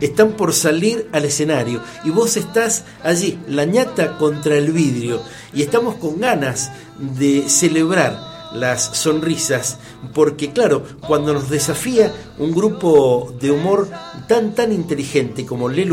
Están 0.00 0.32
por 0.32 0.52
salir 0.52 1.08
al 1.12 1.24
escenario 1.24 1.80
y 2.04 2.10
vos 2.10 2.36
estás 2.36 2.84
allí, 3.02 3.38
la 3.48 3.64
ñata 3.64 4.18
contra 4.18 4.56
el 4.56 4.72
vidrio, 4.72 5.22
y 5.54 5.62
estamos 5.62 5.94
con 5.96 6.20
ganas 6.20 6.70
de 6.98 7.48
celebrar 7.48 8.18
las 8.52 8.82
sonrisas, 8.82 9.78
porque 10.14 10.52
claro, 10.52 10.84
cuando 11.06 11.32
nos 11.32 11.50
desafía 11.50 12.12
un 12.38 12.52
grupo 12.52 13.34
de 13.40 13.50
humor 13.50 13.88
tan 14.28 14.54
tan 14.54 14.72
inteligente 14.72 15.44
como 15.46 15.68
Le 15.68 15.86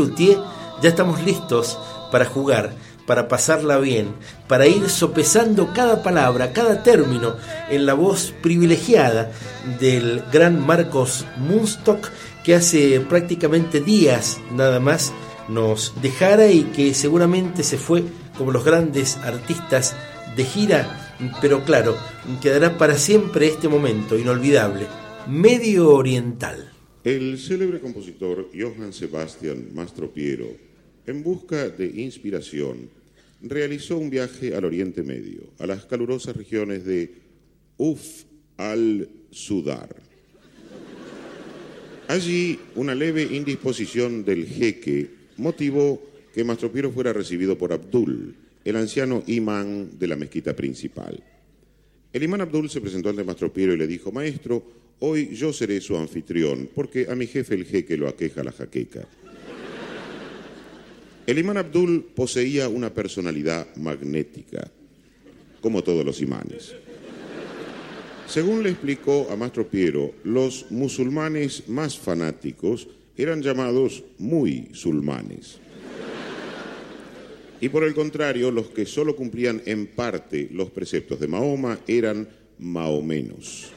ya 0.82 0.88
estamos 0.88 1.22
listos 1.22 1.78
para 2.10 2.26
jugar, 2.26 2.74
para 3.06 3.28
pasarla 3.28 3.78
bien, 3.78 4.14
para 4.48 4.66
ir 4.66 4.88
sopesando 4.88 5.72
cada 5.74 6.02
palabra, 6.02 6.52
cada 6.52 6.82
término 6.82 7.36
en 7.70 7.86
la 7.86 7.94
voz 7.94 8.34
privilegiada 8.42 9.30
del 9.80 10.22
gran 10.32 10.64
Marcos 10.64 11.24
Munstock 11.38 12.10
que 12.44 12.54
hace 12.54 13.00
prácticamente 13.00 13.80
días 13.80 14.40
nada 14.52 14.78
más 14.78 15.12
nos 15.48 15.94
dejara 16.00 16.50
y 16.50 16.64
que 16.64 16.94
seguramente 16.94 17.62
se 17.62 17.78
fue 17.78 18.04
como 18.38 18.52
los 18.52 18.64
grandes 18.64 19.16
artistas 19.16 19.96
de 20.36 20.44
gira, 20.44 21.16
pero 21.40 21.64
claro, 21.64 21.96
quedará 22.40 22.78
para 22.78 22.96
siempre 22.98 23.46
este 23.46 23.68
momento 23.68 24.18
inolvidable, 24.18 24.86
Medio 25.26 25.90
Oriental. 25.90 26.70
El 27.02 27.38
célebre 27.38 27.80
compositor 27.80 28.50
Johann 28.54 28.92
Sebastian 28.92 29.74
Mastropiero 29.74 30.64
en 31.06 31.22
busca 31.22 31.68
de 31.68 31.86
inspiración, 32.00 32.88
realizó 33.42 33.98
un 33.98 34.10
viaje 34.10 34.54
al 34.54 34.64
Oriente 34.64 35.02
Medio, 35.02 35.42
a 35.58 35.66
las 35.66 35.84
calurosas 35.84 36.36
regiones 36.36 36.84
de 36.84 37.14
Uf 37.76 38.24
al-Sudar. 38.56 40.03
Allí, 42.14 42.60
una 42.76 42.94
leve 42.94 43.24
indisposición 43.24 44.24
del 44.24 44.46
jeque 44.46 45.10
motivó 45.36 46.00
que 46.32 46.44
Mastropiero 46.44 46.92
fuera 46.92 47.12
recibido 47.12 47.58
por 47.58 47.72
Abdul, 47.72 48.36
el 48.64 48.76
anciano 48.76 49.24
imán 49.26 49.98
de 49.98 50.06
la 50.06 50.14
mezquita 50.14 50.54
principal. 50.54 51.20
El 52.12 52.22
imán 52.22 52.40
Abdul 52.40 52.70
se 52.70 52.80
presentó 52.80 53.08
ante 53.08 53.24
Mastropiero 53.24 53.74
y 53.74 53.78
le 53.78 53.88
dijo, 53.88 54.12
maestro, 54.12 54.62
hoy 55.00 55.34
yo 55.34 55.52
seré 55.52 55.80
su 55.80 55.96
anfitrión, 55.96 56.70
porque 56.72 57.08
a 57.10 57.16
mi 57.16 57.26
jefe 57.26 57.56
el 57.56 57.64
jeque 57.64 57.96
lo 57.96 58.06
aqueja 58.06 58.44
la 58.44 58.52
jaqueca. 58.52 59.08
El 61.26 61.36
imán 61.36 61.56
Abdul 61.56 62.12
poseía 62.14 62.68
una 62.68 62.94
personalidad 62.94 63.74
magnética, 63.74 64.70
como 65.60 65.82
todos 65.82 66.06
los 66.06 66.20
imanes. 66.20 66.76
Según 68.26 68.62
le 68.62 68.70
explicó 68.70 69.28
a 69.30 69.36
Mastro 69.36 69.68
Piero, 69.68 70.12
los 70.24 70.66
musulmanes 70.70 71.68
más 71.68 71.98
fanáticos 71.98 72.88
eran 73.16 73.42
llamados 73.42 74.02
muy 74.18 74.70
sulmanes. 74.72 75.58
Y 77.60 77.68
por 77.68 77.84
el 77.84 77.94
contrario, 77.94 78.50
los 78.50 78.68
que 78.68 78.86
solo 78.86 79.14
cumplían 79.14 79.62
en 79.66 79.86
parte 79.86 80.48
los 80.52 80.70
preceptos 80.70 81.20
de 81.20 81.28
Mahoma 81.28 81.78
eran 81.86 82.28
maomenos. 82.58 83.70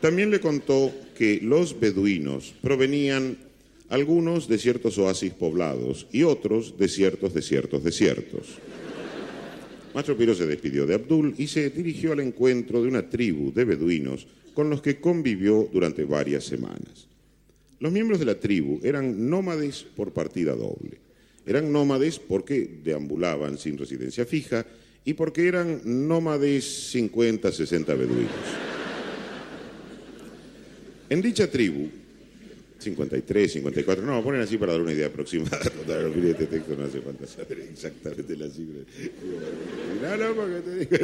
También 0.00 0.30
le 0.30 0.40
contó 0.40 0.92
que 1.16 1.40
los 1.42 1.80
beduinos 1.80 2.54
provenían 2.62 3.38
algunos 3.88 4.46
de 4.46 4.58
ciertos 4.58 4.98
oasis 4.98 5.32
poblados 5.32 6.06
y 6.12 6.22
otros 6.22 6.78
de 6.78 6.88
ciertos 6.88 7.34
desiertos 7.34 7.82
desiertos. 7.82 8.58
Mastro 9.96 10.14
Piro 10.14 10.34
se 10.34 10.46
despidió 10.46 10.84
de 10.84 10.92
Abdul 10.92 11.34
y 11.38 11.46
se 11.46 11.70
dirigió 11.70 12.12
al 12.12 12.20
encuentro 12.20 12.82
de 12.82 12.88
una 12.88 13.08
tribu 13.08 13.50
de 13.50 13.64
beduinos 13.64 14.26
con 14.52 14.68
los 14.68 14.82
que 14.82 15.00
convivió 15.00 15.70
durante 15.72 16.04
varias 16.04 16.44
semanas. 16.44 17.08
Los 17.80 17.94
miembros 17.94 18.18
de 18.18 18.26
la 18.26 18.38
tribu 18.38 18.78
eran 18.82 19.30
nómades 19.30 19.86
por 19.96 20.12
partida 20.12 20.54
doble. 20.54 20.98
Eran 21.46 21.72
nómades 21.72 22.18
porque 22.18 22.80
deambulaban 22.84 23.56
sin 23.56 23.78
residencia 23.78 24.26
fija 24.26 24.66
y 25.02 25.14
porque 25.14 25.48
eran 25.48 25.80
nómades 25.84 26.90
50, 26.90 27.50
60 27.50 27.94
beduinos. 27.94 28.30
En 31.08 31.22
dicha 31.22 31.50
tribu, 31.50 31.88
53, 32.78 33.52
54, 33.52 34.04
no, 34.04 34.22
ponen 34.22 34.42
así 34.42 34.58
para 34.58 34.72
dar 34.72 34.82
una 34.82 34.92
idea 34.92 35.06
aproximada. 35.06 35.58
este 35.60 36.46
texto 36.46 36.76
no 36.76 36.84
hace 36.84 37.00
falta 37.00 37.26
saber 37.26 37.60
exactamente 37.60 38.36
la 38.36 38.50
cifra. 38.50 38.82
No, 40.02 40.16
no, 40.16 40.34
porque 40.34 40.60
te 40.60 40.78
digo, 40.78 40.96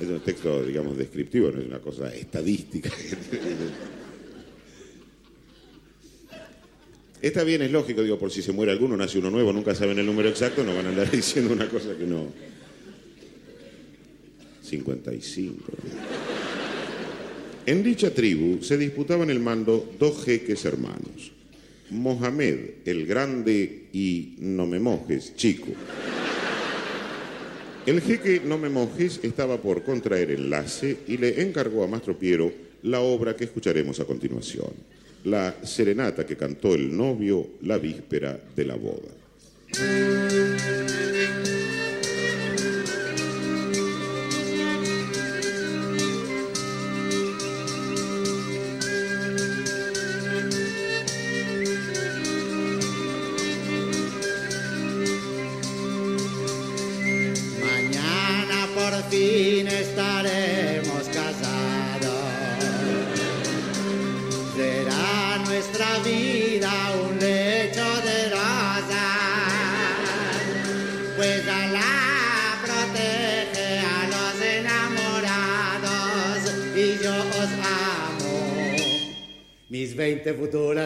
Es 0.00 0.08
un 0.08 0.20
texto, 0.20 0.64
digamos, 0.64 0.96
descriptivo, 0.96 1.50
no 1.50 1.60
es 1.60 1.66
una 1.66 1.80
cosa 1.80 2.14
estadística. 2.14 2.90
Está 7.20 7.44
bien, 7.44 7.60
es 7.60 7.70
lógico, 7.70 8.02
digo, 8.02 8.18
por 8.18 8.30
si 8.30 8.40
se 8.40 8.52
muere 8.52 8.72
alguno, 8.72 8.96
nace 8.96 9.18
uno 9.18 9.30
nuevo, 9.30 9.52
nunca 9.52 9.74
saben 9.74 9.98
el 9.98 10.06
número 10.06 10.30
exacto, 10.30 10.64
no 10.64 10.74
van 10.74 10.86
a 10.86 10.88
andar 10.88 11.10
diciendo 11.10 11.52
una 11.52 11.68
cosa 11.68 11.94
que 11.98 12.06
no. 12.06 12.28
55. 14.62 15.72
En 17.66 17.82
dicha 17.82 18.12
tribu 18.12 18.62
se 18.62 18.78
disputaban 18.78 19.30
el 19.30 19.38
mando 19.38 19.92
dos 19.98 20.24
jeques 20.24 20.64
hermanos, 20.64 21.32
Mohamed 21.90 22.58
el 22.86 23.06
Grande 23.06 23.88
y 23.92 24.36
No 24.38 24.66
me 24.66 24.80
mojes, 24.80 25.36
chico. 25.36 25.68
El 27.86 28.00
jeque 28.00 28.40
No 28.44 28.58
me 28.58 28.68
mojes 28.68 29.20
estaba 29.22 29.58
por 29.58 29.82
contraer 29.84 30.30
enlace 30.30 30.98
y 31.06 31.18
le 31.18 31.42
encargó 31.42 31.84
a 31.84 31.86
Mastro 31.86 32.18
Piero 32.18 32.52
la 32.82 33.00
obra 33.00 33.36
que 33.36 33.44
escucharemos 33.44 34.00
a 34.00 34.04
continuación, 34.06 34.72
la 35.24 35.54
serenata 35.62 36.24
que 36.24 36.36
cantó 36.36 36.74
el 36.74 36.96
novio 36.96 37.50
la 37.62 37.78
víspera 37.78 38.40
de 38.56 38.64
la 38.64 38.74
boda. 38.74 39.10
Mis 80.26 80.50
20 80.50 80.79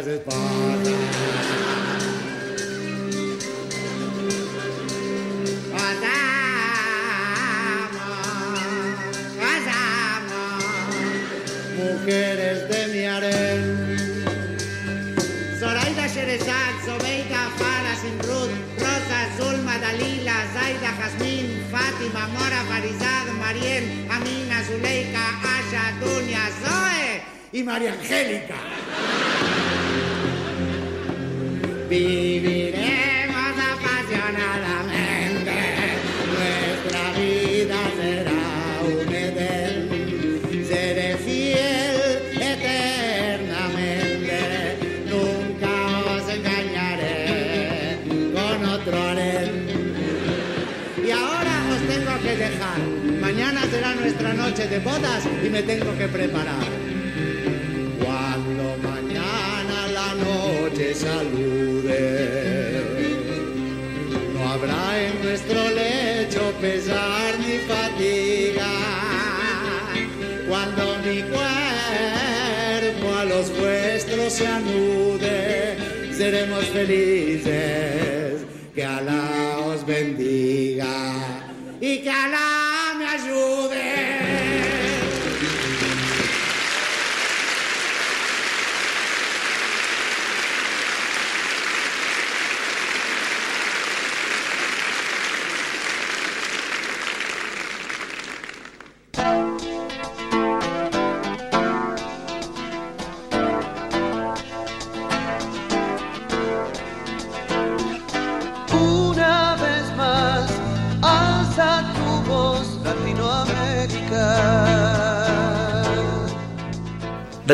pesar 66.64 67.38
ni 67.40 67.58
fatiga. 67.70 68.72
cuando 70.48 70.84
mi 71.04 71.18
cuerpo 71.34 73.06
a 73.20 73.24
los 73.24 73.46
vuestros 73.58 74.32
se 74.32 74.46
anude, 74.46 75.76
seremos 76.16 76.64
felices, 76.66 78.46
que 78.74 78.82
Alá 78.82 79.58
os 79.66 79.84
bendiga 79.84 80.94
y 81.80 81.98
que 81.98 82.10
Alá 82.10 82.53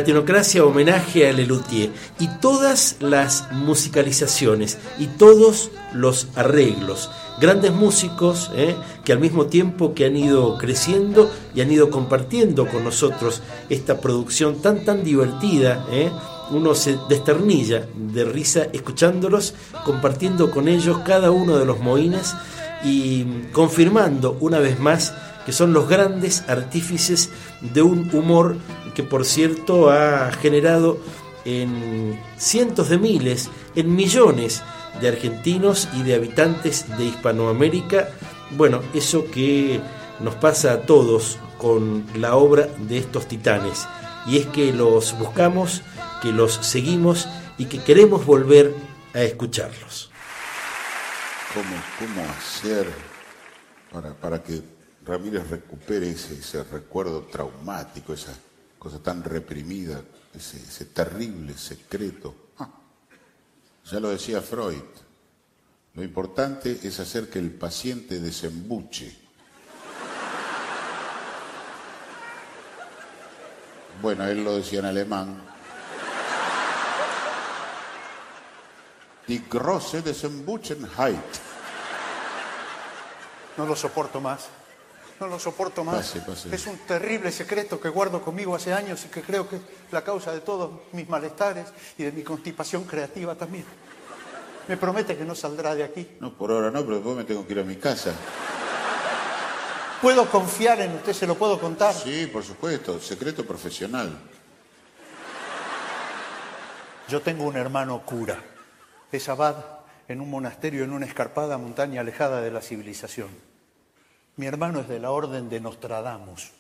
Latinocracia 0.01 0.65
homenaje 0.65 1.29
a 1.29 1.33
Lelutier 1.35 1.91
y 2.19 2.27
todas 2.41 2.97
las 3.01 3.53
musicalizaciones 3.53 4.79
y 4.99 5.09
todos 5.09 5.71
los 5.93 6.29
arreglos. 6.37 7.11
Grandes 7.39 7.73
músicos 7.73 8.51
¿eh? 8.55 8.75
que 9.05 9.13
al 9.13 9.21
mismo 9.21 9.45
tiempo 9.45 9.93
que 9.93 10.07
han 10.07 10.17
ido 10.17 10.57
creciendo 10.57 11.31
y 11.55 11.61
han 11.61 11.71
ido 11.71 11.91
compartiendo 11.91 12.67
con 12.67 12.83
nosotros 12.83 13.43
esta 13.69 14.01
producción 14.01 14.63
tan 14.63 14.87
tan 14.87 15.05
divertida. 15.05 15.85
¿eh? 15.91 16.11
Uno 16.51 16.75
se 16.75 16.97
desternilla 17.11 17.87
de 17.95 18.25
risa 18.25 18.69
escuchándolos, 18.73 19.53
compartiendo 19.85 20.51
con 20.51 20.67
ellos 20.67 21.01
cada 21.05 21.31
uno 21.31 21.59
de 21.59 21.67
los 21.67 21.79
moines 21.79 22.35
y 22.83 23.25
confirmando 23.53 24.39
una 24.41 24.61
vez 24.61 24.81
más 24.81 25.13
que 25.45 25.53
son 25.53 25.73
los 25.73 25.89
grandes 25.89 26.45
artífices 26.49 27.31
de 27.61 27.83
un 27.83 28.11
humor 28.15 28.57
que 28.91 29.03
por 29.03 29.25
cierto 29.25 29.91
ha 29.91 30.31
generado 30.33 30.99
en 31.45 32.21
cientos 32.37 32.89
de 32.89 32.99
miles, 32.99 33.51
en 33.75 33.95
millones 33.95 34.63
de 35.01 35.09
argentinos 35.09 35.89
y 35.95 36.03
de 36.03 36.15
habitantes 36.15 36.87
de 36.99 37.05
Hispanoamérica, 37.05 38.09
bueno, 38.51 38.83
eso 38.95 39.31
que 39.31 39.81
nos 40.21 40.35
pasa 40.35 40.73
a 40.73 40.83
todos 40.83 41.39
con 41.59 42.05
la 42.15 42.37
obra 42.37 42.69
de 42.79 42.99
estos 42.99 43.27
titanes, 43.27 43.87
y 44.27 44.39
es 44.39 44.47
que 44.47 44.73
los 44.73 45.19
buscamos, 45.19 45.83
que 46.23 46.33
los 46.33 46.55
seguimos 46.55 47.29
y 47.59 47.67
que 47.67 47.83
queremos 47.83 48.27
volver 48.27 48.75
a 49.15 49.23
escucharlos. 49.23 50.11
¿Cómo, 51.55 51.77
cómo 51.99 52.29
hacer 52.31 52.87
para, 53.93 54.15
para 54.15 54.43
que 54.43 54.63
Ramírez 55.05 55.49
recupere 55.49 56.11
ese, 56.11 56.63
recuerdo 56.65 57.23
traumático, 57.23 58.13
esa 58.13 58.33
cosa 58.81 58.99
tan 58.99 59.23
reprimida, 59.23 60.03
ese, 60.35 60.87
terrible 60.87 61.53
secreto? 61.53 62.53
Ah, 62.59 62.71
ya 63.85 64.01
lo 64.01 64.09
decía 64.09 64.41
Freud, 64.41 64.83
lo 65.95 66.03
importante 66.03 66.81
es 66.83 66.99
hacer 66.99 67.29
que 67.29 67.39
el 67.39 67.53
paciente 67.53 68.19
desembuche. 68.21 69.15
Bueno, 74.01 74.25
él 74.27 74.43
lo 74.43 74.57
decía 74.57 74.79
en 74.79 74.87
alemán. 74.87 75.43
Die 79.27 79.45
große 79.49 80.01
Desembuchenheit. 80.01 81.21
No 83.59 83.67
lo 83.67 83.77
soporto 83.77 84.21
más. 84.21 84.49
No 85.21 85.27
lo 85.29 85.39
soporto 85.39 85.85
más. 85.85 85.97
Pase, 85.97 86.21
pase. 86.23 86.55
Es 86.55 86.67
un 86.67 86.79
terrible 86.79 87.31
secreto 87.31 87.79
que 87.79 87.91
guardo 87.91 88.23
conmigo 88.23 88.55
hace 88.55 88.73
años 88.73 89.05
y 89.05 89.09
que 89.09 89.21
creo 89.21 89.47
que 89.47 89.57
es 89.57 89.63
la 89.91 90.03
causa 90.03 90.33
de 90.33 90.41
todos 90.41 90.71
mis 90.93 91.07
malestares 91.11 91.67
y 91.99 92.05
de 92.05 92.13
mi 92.13 92.23
constipación 92.23 92.85
creativa 92.85 93.35
también. 93.35 93.65
Me 94.67 94.79
promete 94.79 95.19
que 95.19 95.25
no 95.25 95.35
saldrá 95.35 95.75
de 95.75 95.85
aquí. 95.85 96.09
No, 96.21 96.33
por 96.33 96.51
ahora 96.51 96.71
no, 96.71 96.83
pero 96.83 96.95
después 96.97 97.17
me 97.17 97.25
tengo 97.25 97.47
que 97.47 97.53
ir 97.53 97.59
a 97.61 97.65
mi 97.65 97.77
casa. 97.77 98.15
¿Puedo 100.01 100.31
confiar 100.31 100.81
en 100.81 100.95
usted? 100.95 101.13
¿Se 101.13 101.27
lo 101.27 101.35
puedo 101.35 101.61
contar? 101.61 101.95
Sí, 101.95 102.27
por 102.33 102.43
supuesto, 102.43 102.99
secreto 102.99 103.45
profesional. 103.45 104.19
Yo 107.09 107.21
tengo 107.21 107.45
un 107.45 107.57
hermano 107.57 108.01
cura. 108.07 108.43
Es 109.13 109.29
abad 109.29 109.57
en 110.09 110.23
un 110.23 110.31
monasterio 110.31 110.85
en 110.85 110.93
una 110.93 111.05
escarpada 111.05 111.59
montaña 111.59 112.01
alejada 112.01 112.41
de 112.41 112.51
la 112.51 112.63
civilización. 112.63 113.50
Mi 114.37 114.47
hermano 114.47 114.81
es 114.81 114.89
de 114.89 115.01
la 115.01 115.11
orden 115.11 115.49
de 115.49 115.61
Nostradamus. 115.61 116.53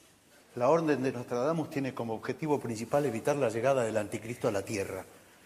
La 0.56 0.68
orden 0.68 1.02
de 1.02 1.12
Nostradamus 1.12 1.70
tiene 1.70 1.94
como 1.94 2.14
objetivo 2.14 2.58
principal 2.58 3.06
evitar 3.06 3.36
la 3.36 3.48
llegada 3.48 3.84
del 3.84 3.96
anticristo 3.96 4.48
a 4.48 4.52
la 4.52 4.62
tierra 4.62 5.04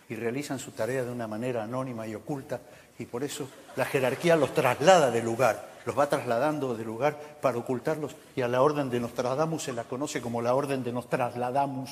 y 0.08 0.16
realizan 0.16 0.58
su 0.58 0.70
tarea 0.70 1.04
de 1.04 1.12
una 1.12 1.26
manera 1.26 1.62
anónima 1.62 2.06
y 2.06 2.14
oculta 2.14 2.60
y 2.98 3.04
por 3.04 3.24
eso 3.24 3.46
la 3.76 3.84
jerarquía 3.84 4.36
los 4.36 4.54
traslada 4.54 5.10
de 5.10 5.22
lugar, 5.22 5.68
los 5.84 5.98
va 5.98 6.08
trasladando 6.08 6.74
de 6.74 6.84
lugar 6.84 7.18
para 7.40 7.58
ocultarlos 7.58 8.16
y 8.34 8.40
a 8.40 8.48
la 8.48 8.62
orden 8.62 8.88
de 8.90 9.00
Nostradamus 9.00 9.64
se 9.64 9.72
la 9.72 9.84
conoce 9.84 10.22
como 10.22 10.40
la 10.40 10.54
orden 10.54 10.82
de 10.82 10.92
nos 10.92 11.08
trasladamos. 11.10 11.90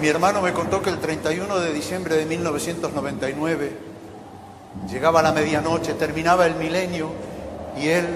Mi 0.00 0.08
hermano 0.08 0.40
me 0.40 0.52
contó 0.52 0.82
que 0.82 0.90
el 0.90 1.00
31 1.00 1.58
de 1.58 1.72
diciembre 1.72 2.16
de 2.16 2.26
1999 2.26 3.95
llegaba 4.90 5.22
la 5.22 5.32
medianoche, 5.32 5.94
terminaba 5.94 6.46
el 6.46 6.54
milenio 6.54 7.10
y 7.76 7.88
él 7.88 8.06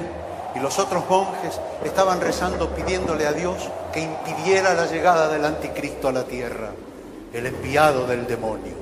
y 0.55 0.59
los 0.59 0.79
otros 0.79 1.09
monjes 1.09 1.61
estaban 1.85 2.21
rezando 2.21 2.71
pidiéndole 2.71 3.27
a 3.27 3.33
Dios 3.33 3.57
que 3.93 4.01
impidiera 4.01 4.75
la 4.75 4.87
llegada 4.87 5.29
del 5.29 5.45
anticristo 5.45 6.09
a 6.09 6.13
la 6.13 6.25
tierra, 6.25 6.71
el 7.33 7.47
enviado 7.47 8.07
del 8.07 8.27
demonio. 8.27 8.80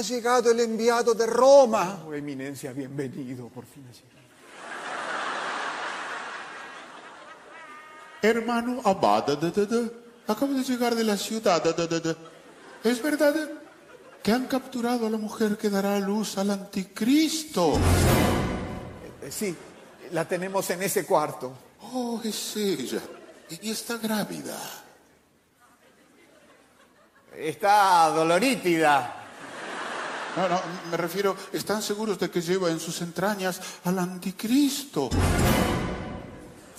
Ha 0.00 0.02
llegado 0.02 0.50
el 0.50 0.60
enviado 0.60 1.12
de 1.14 1.26
Roma. 1.26 2.02
Oh, 2.06 2.14
eminencia, 2.14 2.72
bienvenido, 2.72 3.48
por 3.48 3.66
fin 3.66 3.84
ha 3.86 3.92
llegado. 3.92 4.20
Hermano 8.22 8.80
Abad, 8.84 9.26
da, 9.26 9.36
da, 9.36 9.64
da, 9.64 9.90
acabo 10.26 10.52
de 10.54 10.62
llegar 10.62 10.94
de 10.94 11.04
la 11.04 11.16
ciudad. 11.16 11.62
da, 11.62 11.72
da, 11.72 11.86
da, 11.86 12.00
da. 12.00 12.16
¿Es 12.82 13.02
verdad 13.02 13.34
que 14.22 14.32
han 14.32 14.46
capturado 14.46 15.06
a 15.06 15.10
la 15.10 15.18
mujer 15.18 15.56
que 15.58 15.68
dará 15.68 15.96
a 15.96 16.00
luz 16.00 16.38
al 16.38 16.50
anticristo? 16.50 17.74
Eh, 19.22 19.30
Sí, 19.30 19.54
la 20.12 20.24
tenemos 20.26 20.68
en 20.70 20.82
ese 20.82 21.04
cuarto. 21.04 21.52
Oh, 21.92 22.20
es 22.24 22.56
ella. 22.56 23.00
Y 23.50 23.70
está 23.70 23.96
grávida. 23.98 24.56
Está 27.36 28.08
dolorítida. 28.08 29.19
No, 30.36 30.48
no, 30.48 30.60
me 30.90 30.96
refiero, 30.96 31.36
¿están 31.52 31.82
seguros 31.82 32.18
de 32.18 32.30
que 32.30 32.40
lleva 32.40 32.70
en 32.70 32.78
sus 32.78 33.00
entrañas 33.02 33.60
al 33.84 33.98
anticristo? 33.98 35.10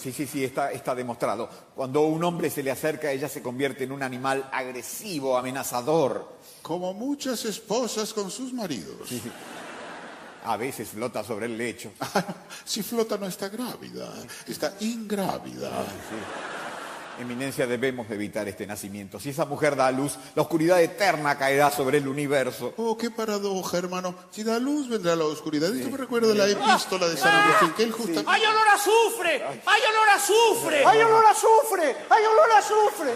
Sí, 0.01 0.11
sí, 0.11 0.25
sí, 0.25 0.43
está, 0.43 0.71
está 0.71 0.95
demostrado. 0.95 1.47
Cuando 1.75 2.01
un 2.01 2.23
hombre 2.23 2.49
se 2.49 2.63
le 2.63 2.71
acerca, 2.71 3.11
ella 3.11 3.29
se 3.29 3.43
convierte 3.43 3.83
en 3.83 3.91
un 3.91 4.01
animal 4.01 4.49
agresivo, 4.51 5.37
amenazador. 5.37 6.37
Como 6.63 6.93
muchas 6.93 7.45
esposas 7.45 8.13
con 8.13 8.31
sus 8.31 8.51
maridos. 8.51 9.09
A 10.45 10.57
veces 10.57 10.89
flota 10.89 11.23
sobre 11.23 11.45
el 11.45 11.55
lecho. 11.55 11.91
Si 12.65 12.81
flota 12.81 13.17
no 13.17 13.27
está 13.27 13.49
grávida, 13.49 14.11
está 14.47 14.73
ingrávida. 14.79 15.69
Eminencia, 17.19 17.67
debemos 17.67 18.09
evitar 18.09 18.47
este 18.47 18.65
nacimiento. 18.65 19.19
Si 19.19 19.29
esa 19.29 19.45
mujer 19.45 19.75
da 19.75 19.91
luz, 19.91 20.17
la 20.33 20.41
oscuridad 20.41 20.81
eterna 20.81 21.37
caerá 21.37 21.69
sobre 21.69 21.99
el 21.99 22.07
universo. 22.07 22.73
Oh, 22.77 22.97
qué 22.97 23.11
paradoja, 23.11 23.77
hermano. 23.77 24.15
Si 24.31 24.43
da 24.43 24.57
luz, 24.57 24.89
vendrá 24.89 25.15
la 25.15 25.25
oscuridad. 25.25 25.73
Esto 25.75 25.91
me 25.91 25.97
recuerda 25.97 26.33
la 26.33 26.47
epístola 26.47 27.07
de 27.07 27.17
San 27.17 27.33
Agustín, 27.33 27.73
que 27.73 27.83
él 27.83 27.91
justa... 27.91 28.23
¡Hay 28.25 28.41
olor 28.43 28.67
a 28.67 28.73
azufre! 28.73 29.43
¡Hay 29.65 29.81
olor 29.91 30.09
a 30.09 30.15
azufre! 30.15 30.85
¡Hay 30.85 31.01
olor 31.01 31.25
a 31.25 31.31
azufre! 31.31 31.95
¡Hay 32.09 32.23
olor 32.25 32.51
a 32.51 32.57
azufre! 32.57 33.13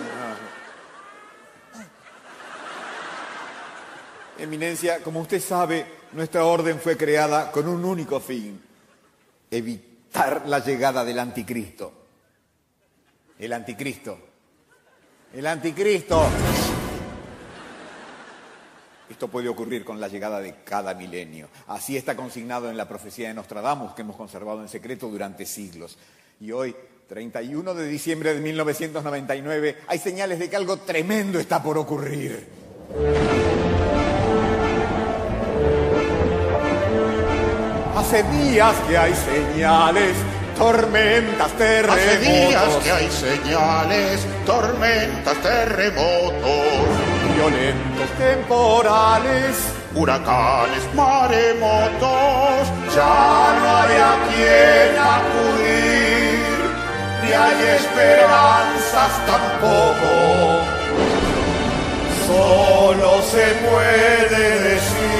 Eminencia, 4.37 5.01
como 5.01 5.21
usted 5.21 5.41
sabe, 5.41 5.85
nuestra 6.11 6.43
orden 6.43 6.79
fue 6.79 6.97
creada 6.97 7.51
con 7.51 7.67
un 7.67 7.83
único 7.83 8.19
fin. 8.19 8.61
Evitar 9.49 10.43
la 10.45 10.59
llegada 10.59 11.03
del 11.03 11.19
anticristo. 11.19 12.04
El 13.37 13.51
anticristo. 13.51 14.17
El 15.33 15.45
anticristo. 15.45 16.25
Esto 19.09 19.27
puede 19.27 19.49
ocurrir 19.49 19.83
con 19.83 19.99
la 19.99 20.07
llegada 20.07 20.39
de 20.39 20.63
cada 20.63 20.93
milenio. 20.93 21.49
Así 21.67 21.97
está 21.97 22.15
consignado 22.15 22.69
en 22.69 22.77
la 22.77 22.87
profecía 22.87 23.27
de 23.27 23.33
Nostradamus 23.33 23.93
que 23.93 24.01
hemos 24.01 24.15
conservado 24.15 24.61
en 24.61 24.69
secreto 24.69 25.09
durante 25.09 25.45
siglos. 25.45 25.97
Y 26.39 26.51
hoy, 26.51 26.75
31 27.07 27.73
de 27.73 27.87
diciembre 27.87 28.33
de 28.33 28.41
1999, 28.41 29.77
hay 29.87 29.99
señales 29.99 30.39
de 30.39 30.49
que 30.49 30.55
algo 30.55 30.77
tremendo 30.77 31.39
está 31.39 31.61
por 31.61 31.77
ocurrir. 31.77 32.47
Hace 37.95 38.23
días 38.23 38.75
que 38.87 38.97
hay 38.97 39.13
señales, 39.13 40.15
tormentas, 40.57 41.51
terremotos. 41.53 42.03
Hace 42.05 42.17
días 42.19 42.75
que 42.83 42.91
hay 42.91 43.09
señales, 43.11 44.25
tormentas, 44.45 45.37
terremotos, 45.41 46.85
violentos 47.35 48.09
temporales. 48.17 49.55
huracanes, 49.95 50.83
maremotos. 50.93 52.67
Ya 52.93 53.55
no 53.59 53.77
hay 53.77 53.95
a 53.95 54.13
quien 54.27 54.91
acudir, 55.17 56.39
ni 57.23 57.31
hay 57.31 57.59
esperanzas 57.77 59.13
tampoco. 59.25 60.11
Solo 62.27 63.21
se 63.21 63.45
puede 63.65 64.43
decir 64.69 65.15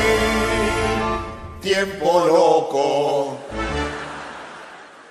tiempo 1.61 2.09
loco. 2.27 3.44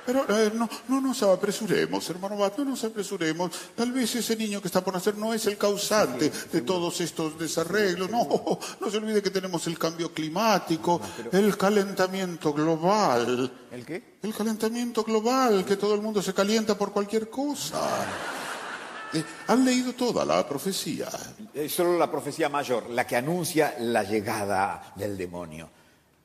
Pero 0.07 0.27
eh, 0.29 0.53
no, 0.55 0.69
no 0.89 1.01
nos 1.01 1.23
apresuremos, 1.23 2.09
hermano 2.11 2.37
Bat, 2.37 2.59
no 2.59 2.67
nos 2.67 2.85
apresuremos. 2.85 3.51
Tal 3.75 3.93
vez 3.93 4.15
ese 4.15 4.37
niño 4.37 4.61
que 4.61 4.69
está 4.69 4.85
por 4.85 4.93
nacer 4.93 5.17
no 5.17 5.33
es 5.33 5.47
el 5.47 5.57
causante 5.57 6.31
de 6.53 6.61
todos 6.63 7.01
estos 7.01 7.39
desarreglos. 7.39 8.11
No, 8.11 8.59
no 8.81 8.91
se 8.91 8.97
olvide 8.99 9.23
que 9.23 9.31
tenemos 9.31 9.67
el 9.67 9.79
cambio 9.79 10.13
climático, 10.13 11.01
el 11.33 11.57
calentamiento 11.57 12.53
global. 12.53 13.51
¿El 13.71 13.85
qué? 13.85 14.15
El 14.23 14.35
calentamiento 14.35 15.03
global, 15.05 15.65
que 15.65 15.77
todo 15.77 15.95
el 15.95 16.03
mundo 16.03 16.23
se 16.23 16.35
calienta 16.35 16.77
por 16.77 16.93
cualquier 16.93 17.31
cosa. 17.31 17.81
Eh, 19.13 19.25
¿Han 19.47 19.65
leído 19.65 19.93
toda 19.93 20.25
la 20.25 20.47
profecía? 20.47 21.09
Es 21.53 21.73
solo 21.73 21.97
la 21.97 22.11
profecía 22.11 22.49
mayor, 22.49 22.91
la 22.91 23.07
que 23.07 23.17
anuncia 23.17 23.75
la 23.79 24.03
llegada 24.03 24.93
del 24.97 25.17
demonio. 25.17 25.71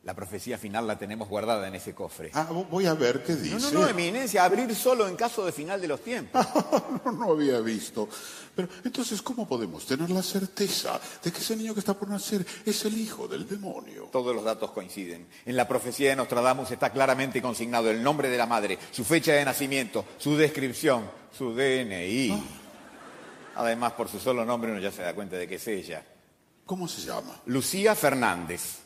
La 0.03 0.13
profecía 0.15 0.57
final 0.57 0.87
la 0.87 0.97
tenemos 0.97 1.27
guardada 1.27 1.67
en 1.67 1.75
ese 1.75 1.93
cofre. 1.93 2.31
Ah, 2.33 2.47
vo- 2.49 2.65
voy 2.69 2.85
a 2.85 2.93
ver 2.93 3.21
qué 3.21 3.33
No, 3.33 3.39
dice. 3.41 3.73
no, 3.73 3.81
no, 3.81 3.87
eminencia, 3.87 4.45
abrir 4.45 4.73
solo 4.73 5.07
en 5.09 5.17
caso 5.17 5.45
de 5.45 5.51
final 5.51 5.81
de 5.81 5.89
los 5.89 6.01
tiempos. 6.01 6.45
no, 7.05 7.11
no 7.11 7.31
había 7.33 7.59
visto. 7.59 8.07
Pero 8.55 8.69
entonces, 8.85 9.21
¿cómo 9.21 9.45
podemos 9.45 9.85
tener 9.85 10.09
la 10.09 10.23
certeza 10.23 10.99
de 11.21 11.31
que 11.33 11.39
ese 11.39 11.55
niño 11.57 11.73
que 11.73 11.81
está 11.81 11.93
por 11.93 12.07
nacer 12.09 12.45
es 12.65 12.85
el 12.85 12.97
hijo 12.97 13.27
del 13.27 13.47
demonio? 13.47 14.07
Todos 14.09 14.33
los 14.33 14.43
datos 14.45 14.71
coinciden. 14.71 15.27
En 15.45 15.57
la 15.57 15.67
profecía 15.67 16.09
de 16.11 16.15
Nostradamus 16.15 16.71
está 16.71 16.91
claramente 16.91 17.41
consignado 17.41 17.91
el 17.91 18.01
nombre 18.01 18.29
de 18.29 18.37
la 18.37 18.45
madre, 18.45 18.79
su 18.91 19.03
fecha 19.03 19.33
de 19.33 19.43
nacimiento, 19.43 20.05
su 20.17 20.37
descripción, 20.37 21.09
su 21.37 21.53
DNI. 21.53 22.41
Además, 23.57 23.91
por 23.93 24.07
su 24.07 24.17
solo 24.19 24.45
nombre 24.45 24.71
uno 24.71 24.79
ya 24.79 24.91
se 24.91 25.01
da 25.01 25.13
cuenta 25.13 25.35
de 25.35 25.45
que 25.47 25.55
es 25.55 25.67
ella. 25.67 26.05
¿Cómo 26.65 26.87
se 26.87 27.01
llama? 27.01 27.35
Lucía 27.47 27.95
Fernández. 27.95 28.79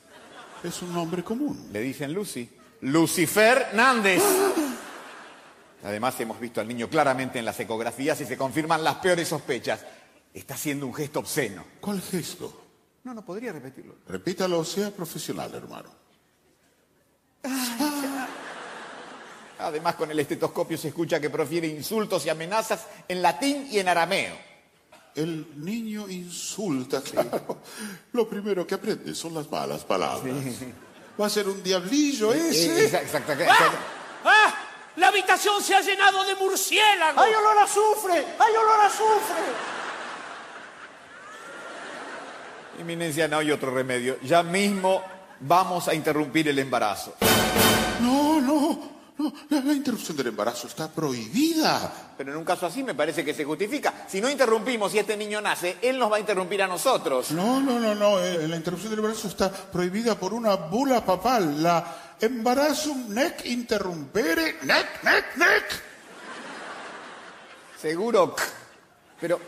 Es 0.64 0.82
un 0.82 0.94
nombre 0.94 1.24
común. 1.24 1.70
Le 1.72 1.82
dicen 1.82 2.14
Lucy. 2.14 2.50
Lucifer 2.82 3.70
Nández. 3.74 4.22
Además, 5.84 6.18
hemos 6.22 6.40
visto 6.40 6.62
al 6.62 6.68
niño 6.68 6.90
claramente 6.90 7.40
en 7.40 7.46
las 7.46 7.60
ecografías 7.60 8.20
y 8.22 8.26
se 8.26 8.38
confirman 8.38 8.84
las 8.84 8.96
peores 8.96 9.28
sospechas. 9.28 9.86
Está 10.34 10.54
haciendo 10.54 10.88
un 10.88 10.94
gesto 10.94 11.20
obsceno. 11.20 11.66
¿Cuál 11.82 12.02
gesto? 12.02 12.62
No, 13.04 13.14
no 13.14 13.26
podría 13.26 13.52
repetirlo. 13.52 13.96
Repítalo, 14.08 14.64
sea 14.64 14.92
profesional, 14.92 15.54
hermano. 15.54 15.90
Además, 19.60 19.96
con 19.96 20.10
el 20.10 20.20
estetoscopio 20.20 20.78
se 20.78 20.90
escucha 20.90 21.20
que 21.20 21.30
profiere 21.30 21.68
insultos 21.68 22.26
y 22.26 22.30
amenazas 22.30 22.88
en 23.08 23.22
latín 23.22 23.68
y 23.70 23.80
en 23.80 23.90
arameo. 23.90 24.53
El 25.16 25.64
niño 25.64 26.10
insulta, 26.10 27.02
claro. 27.02 27.60
Lo 28.14 28.28
primero 28.28 28.66
que 28.66 28.76
aprende 28.76 29.14
son 29.14 29.34
las 29.36 29.50
malas 29.50 29.84
palabras. 29.84 30.36
Va 31.20 31.28
a 31.28 31.30
ser 31.30 31.48
un 31.48 31.62
diablillo 31.62 32.34
ese. 32.34 32.86
Exacto, 32.86 33.18
exacto, 33.18 33.32
¡Ah! 33.32 33.44
exacto. 33.44 33.78
¡Ah! 34.26 34.56
La 34.96 35.08
habitación 35.08 35.62
se 35.62 35.76
ha 35.76 35.82
llenado 35.82 36.24
de 36.24 36.36
murciélagos. 36.36 37.24
¡Hay 37.24 37.34
olor 37.34 37.58
a 37.58 37.64
azufre! 37.64 38.26
¡Hay 38.40 38.56
olor 38.56 38.80
a 38.80 38.86
azufre! 38.86 39.44
Eminencia, 42.80 43.28
no 43.28 43.38
hay 43.38 43.52
otro 43.52 43.74
remedio. 43.74 44.20
Ya 44.22 44.44
mismo 44.44 45.04
vamos 45.40 45.88
a 45.88 45.94
interrumpir 45.94 46.48
el 46.48 46.60
embarazo. 46.60 47.16
No, 48.02 48.42
no, 48.42 48.93
no. 49.18 49.34
La, 49.50 49.62
la 49.62 49.74
interrupción 49.74 50.18
del 50.18 50.28
embarazo 50.28 50.68
está 50.68 50.90
prohibida. 50.90 52.14
Pero 52.18 52.32
en 52.32 52.38
un 52.38 52.46
caso 52.46 52.66
así 52.66 52.84
me 52.84 52.96
parece 52.96 53.24
que 53.24 53.34
se 53.34 53.46
justifica. 53.46 54.06
Si 54.08 54.22
no 54.22 54.30
interrumpimos 54.30 54.94
y 54.94 55.00
este 55.00 55.16
niño 55.18 55.42
nace, 55.42 55.78
él 55.82 55.98
nos 56.00 56.12
va 56.12 56.18
a 56.18 56.20
interrumpir 56.20 56.62
a 56.62 56.68
nosotros. 56.68 57.32
No, 57.32 57.60
no, 57.62 57.80
no, 57.80 57.94
no. 57.96 58.20
eh, 58.20 58.48
la 58.48 58.56
interrupción 58.56 58.90
del 58.92 59.00
embarazo 59.00 59.28
está 59.28 59.52
prohibida 59.52 60.16
por 60.16 60.34
una 60.34 60.56
bula 60.56 61.06
papal. 61.06 61.62
La 61.62 62.16
embarazum 62.20 63.14
nec 63.14 63.46
interrumpere 63.46 64.58
nec, 64.64 65.04
nec, 65.04 65.36
nec. 65.38 65.64
Seguro. 67.80 68.36
Pero 69.20 69.40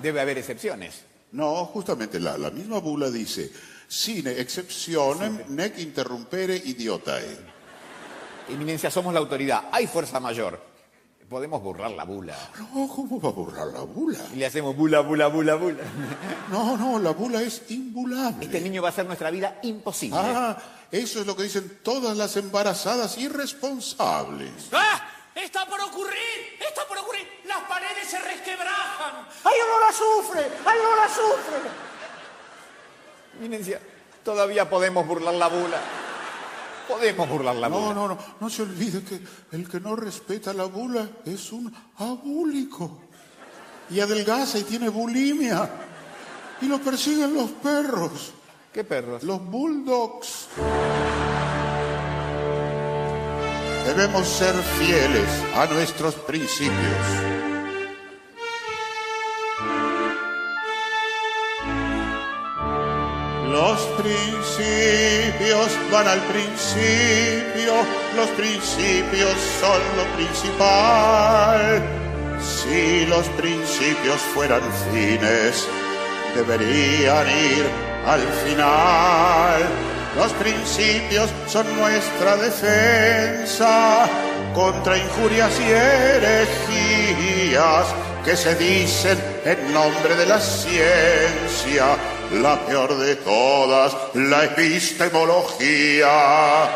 debe 0.00 0.20
haber 0.20 0.38
excepciones. 0.38 1.02
No, 1.32 1.66
justamente 1.66 2.18
la, 2.18 2.36
la 2.36 2.50
misma 2.50 2.80
bula 2.80 3.10
dice, 3.10 3.52
sine 3.86 4.32
exceptionem 4.40 5.44
nec 5.48 5.78
interrumpere 5.78 6.56
idiotae. 6.56 7.49
Eminencia, 8.52 8.90
somos 8.90 9.12
la 9.12 9.20
autoridad. 9.20 9.64
Hay 9.72 9.86
fuerza 9.86 10.20
mayor. 10.20 10.70
Podemos 11.28 11.62
burlar 11.62 11.92
la 11.92 12.02
bula. 12.02 12.36
No, 12.58 12.88
¿cómo 12.88 13.20
va 13.20 13.28
a 13.28 13.32
borrar 13.32 13.68
la 13.68 13.82
bula? 13.82 14.18
Y 14.34 14.36
le 14.38 14.46
hacemos 14.46 14.76
bula, 14.76 14.98
bula, 14.98 15.28
bula, 15.28 15.54
bula. 15.54 15.84
No, 16.50 16.76
no, 16.76 16.98
la 16.98 17.12
bula 17.12 17.40
es 17.40 17.62
imbulable. 17.68 18.46
Este 18.46 18.60
niño 18.60 18.82
va 18.82 18.88
a 18.88 18.90
hacer 18.90 19.06
nuestra 19.06 19.30
vida 19.30 19.60
imposible. 19.62 20.18
Ah, 20.20 20.58
eso 20.90 21.20
es 21.20 21.26
lo 21.28 21.36
que 21.36 21.44
dicen 21.44 21.78
todas 21.84 22.16
las 22.16 22.36
embarazadas 22.36 23.16
irresponsables. 23.16 24.50
¡Ah! 24.72 25.00
¡Está 25.32 25.66
por 25.66 25.80
ocurrir! 25.80 26.58
¡Está 26.68 26.84
por 26.88 26.98
ocurrir! 26.98 27.22
¡Las 27.46 27.60
paredes 27.60 28.08
se 28.10 28.18
resquebrajan! 28.18 29.28
¡Hay 29.44 29.60
olor 29.60 29.84
a 29.84 29.88
azufre! 29.88 30.40
¡Hay 30.66 30.78
olor 30.80 30.98
a 30.98 31.04
azufre! 31.04 31.70
Eminencia, 33.38 33.80
todavía 34.24 34.68
podemos 34.68 35.06
burlar 35.06 35.34
la 35.34 35.46
bula. 35.46 35.80
Podemos 36.90 37.28
burlar 37.28 37.56
la 37.56 37.68
No, 37.68 37.80
bula. 37.80 37.94
no, 37.94 38.08
no, 38.08 38.18
no 38.40 38.50
se 38.50 38.62
olvide 38.62 39.02
que 39.02 39.20
el 39.52 39.68
que 39.68 39.80
no 39.80 39.96
respeta 39.96 40.52
la 40.52 40.64
bula 40.64 41.08
es 41.24 41.52
un 41.52 41.72
abúlico. 41.98 43.00
Y 43.90 44.00
adelgaza 44.00 44.58
y 44.58 44.62
tiene 44.62 44.88
bulimia. 44.88 45.68
Y 46.62 46.66
lo 46.66 46.78
persiguen 46.78 47.34
los 47.34 47.50
perros, 47.50 48.32
¿Qué 48.72 48.84
perros? 48.84 49.22
los 49.22 49.42
bulldogs. 49.44 50.46
Debemos 53.86 54.28
ser 54.28 54.54
fieles 54.78 55.28
a 55.56 55.66
nuestros 55.66 56.14
principios. 56.14 57.39
Los 63.60 63.80
principios 64.02 65.68
van 65.92 66.08
al 66.08 66.18
principio, 66.32 67.74
los 68.16 68.28
principios 68.30 69.34
son 69.60 69.80
lo 69.98 70.04
principal. 70.16 71.82
Si 72.40 73.04
los 73.04 73.26
principios 73.40 74.16
fueran 74.32 74.62
fines, 74.90 75.68
deberían 76.34 77.28
ir 77.28 77.66
al 78.06 78.22
final. 78.46 79.60
Los 80.16 80.32
principios 80.32 81.28
son 81.46 81.66
nuestra 81.76 82.36
defensa 82.36 84.08
contra 84.54 84.96
injurias 84.96 85.52
y 85.60 85.70
herejías 85.70 87.04
que 88.24 88.36
se 88.36 88.54
dicen 88.54 89.18
en 89.44 89.74
nombre 89.74 90.16
de 90.16 90.24
la 90.24 90.40
ciencia, 90.40 91.98
la 92.32 92.64
peor 92.64 92.96
de 92.96 93.16
todas, 93.16 93.96
la 94.14 94.44
epistemología. 94.44 96.70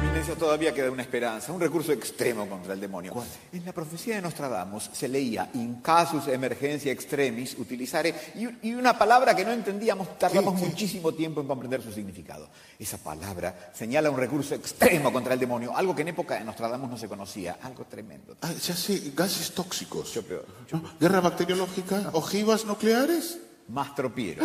Eminencia, 0.00 0.36
todavía 0.36 0.72
queda 0.72 0.88
una 0.90 1.02
esperanza, 1.02 1.52
un 1.52 1.60
recurso 1.60 1.90
extremo 1.90 2.48
contra 2.48 2.74
el 2.74 2.80
demonio. 2.80 3.12
En 3.52 3.64
la 3.64 3.72
profecía 3.72 4.14
de 4.14 4.22
Nostradamus 4.22 4.88
se 4.92 5.08
leía 5.08 5.50
in 5.54 5.82
casus 5.82 6.28
emergencia 6.28 6.92
extremis 6.92 7.58
utilizare 7.58 8.14
y, 8.36 8.68
y 8.68 8.74
una 8.74 8.96
palabra 8.96 9.34
que 9.34 9.44
no 9.44 9.50
entendíamos, 9.50 10.16
tardamos 10.16 10.54
muchísimo 10.54 11.12
tiempo 11.12 11.40
en 11.40 11.48
comprender 11.48 11.82
su 11.82 11.92
significado. 11.92 12.48
Esa 12.78 12.98
palabra 12.98 13.72
señala 13.74 14.10
un 14.10 14.16
recurso 14.16 14.54
extremo 14.54 15.12
contra 15.12 15.34
el 15.34 15.40
demonio, 15.40 15.76
algo 15.76 15.92
que 15.92 16.02
en 16.02 16.08
época 16.08 16.36
de 16.36 16.44
Nostradamus 16.44 16.88
no 16.88 16.96
se 16.96 17.08
conocía, 17.08 17.58
algo 17.62 17.84
tremendo. 17.86 18.36
Ah, 18.42 18.52
ya 18.52 18.76
sé, 18.76 19.10
gases 19.16 19.50
tóxicos. 19.50 20.06
Mucho 20.06 20.22
peor. 20.22 20.46
¿No? 20.70 20.84
¿Guerra 21.00 21.20
bacteriológica? 21.20 22.10
¿Ojivas 22.12 22.64
nucleares? 22.64 23.38
Mastro 23.68 24.14
Piero. 24.14 24.44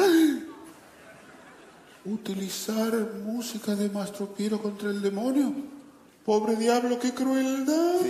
¿Utilizar 2.05 2.93
música 3.25 3.75
de 3.75 3.89
Mastro 3.89 4.27
Piero 4.27 4.61
contra 4.61 4.89
el 4.89 5.01
demonio? 5.01 5.53
Pobre 6.25 6.55
diablo, 6.55 6.99
qué 6.99 7.13
crueldad. 7.13 8.01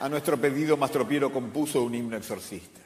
A 0.00 0.08
nuestro 0.08 0.40
pedido, 0.40 0.76
Mastro 0.76 1.06
Piero 1.08 1.32
compuso 1.32 1.82
un 1.82 1.94
himno 1.94 2.16
exorcista. 2.16 2.80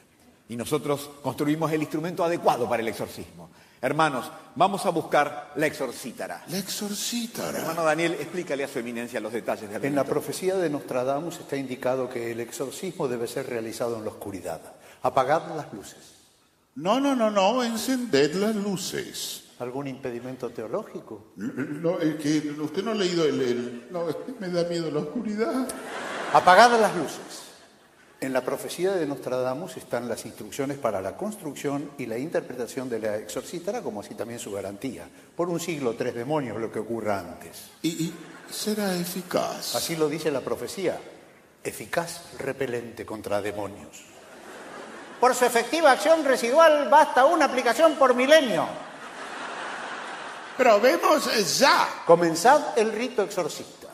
Y 0.49 0.55
nosotros 0.55 1.09
construimos 1.21 1.71
el 1.71 1.81
instrumento 1.81 2.23
adecuado 2.23 2.67
para 2.67 2.81
el 2.81 2.87
exorcismo. 2.87 3.49
Hermanos, 3.81 4.31
vamos 4.55 4.85
a 4.85 4.91
buscar 4.91 5.51
la 5.57 5.67
exorcítara. 5.67 6.43
La 6.47 6.57
exorcítara. 6.57 7.59
Hermano 7.59 7.83
Daniel, 7.83 8.13
explícale 8.13 8.63
a 8.63 8.67
su 8.67 8.79
eminencia 8.79 9.19
los 9.19 9.33
detalles 9.33 9.69
de 9.69 9.87
En 9.87 9.95
la 9.95 10.05
profecía 10.05 10.55
de 10.55 10.69
Nostradamus 10.69 11.39
está 11.39 11.57
indicado 11.57 12.09
que 12.09 12.31
el 12.31 12.39
exorcismo 12.39 13.09
debe 13.09 13.27
ser 13.27 13.47
realizado 13.47 13.97
en 13.97 14.05
la 14.05 14.11
oscuridad. 14.11 14.61
Apagad 15.01 15.53
las 15.55 15.73
luces. 15.73 16.12
No, 16.75 16.99
no, 16.99 17.15
no, 17.15 17.29
no, 17.29 17.63
encended 17.63 18.33
las 18.35 18.55
luces. 18.55 19.43
¿Algún 19.59 19.87
impedimento 19.87 20.49
teológico? 20.49 21.33
No, 21.37 21.99
es 21.99 22.15
que 22.15 22.39
usted 22.59 22.83
no 22.83 22.91
ha 22.91 22.95
leído 22.95 23.25
el... 23.25 23.41
el- 23.41 23.87
no, 23.91 24.09
es 24.09 24.15
que 24.15 24.33
me 24.39 24.49
da 24.49 24.67
miedo 24.67 24.89
la 24.89 24.99
oscuridad. 24.99 25.67
Apagad 26.33 26.79
las 26.81 26.95
luces. 26.95 27.43
En 28.19 28.33
la 28.33 28.41
profecía 28.41 28.93
de 28.93 29.05
Nostradamus 29.05 29.77
están 29.77 30.07
las 30.09 30.25
instrucciones 30.25 30.77
para 30.77 31.01
la 31.01 31.15
construcción 31.17 31.91
y 31.97 32.05
la 32.07 32.17
interpretación 32.17 32.89
de 32.89 32.99
la 32.99 33.17
exorcítara, 33.17 33.81
como 33.81 33.99
así 34.01 34.15
también 34.15 34.39
su 34.39 34.51
garantía. 34.51 35.07
Por 35.35 35.49
un 35.49 35.59
siglo, 35.59 35.93
tres 35.95 36.15
demonios, 36.15 36.57
lo 36.59 36.71
que 36.71 36.79
ocurra 36.79 37.19
antes. 37.19 37.69
Y, 37.83 37.89
y 37.89 38.13
será 38.49 38.95
eficaz. 38.97 39.75
Así 39.75 39.95
lo 39.95 40.09
dice 40.09 40.31
la 40.31 40.41
profecía. 40.41 40.97
Eficaz 41.63 42.21
repelente 42.39 43.05
contra 43.05 43.41
demonios. 43.41 44.12
Por 45.23 45.33
su 45.33 45.45
efectiva 45.45 45.89
acción 45.89 46.25
residual 46.25 46.89
basta 46.89 47.23
una 47.23 47.45
aplicación 47.45 47.95
por 47.95 48.13
milenio. 48.13 48.67
Probemos 50.57 51.57
ya. 51.57 51.87
Comenzad 52.05 52.77
el 52.77 52.91
rito 52.91 53.23
exorcista. 53.23 53.87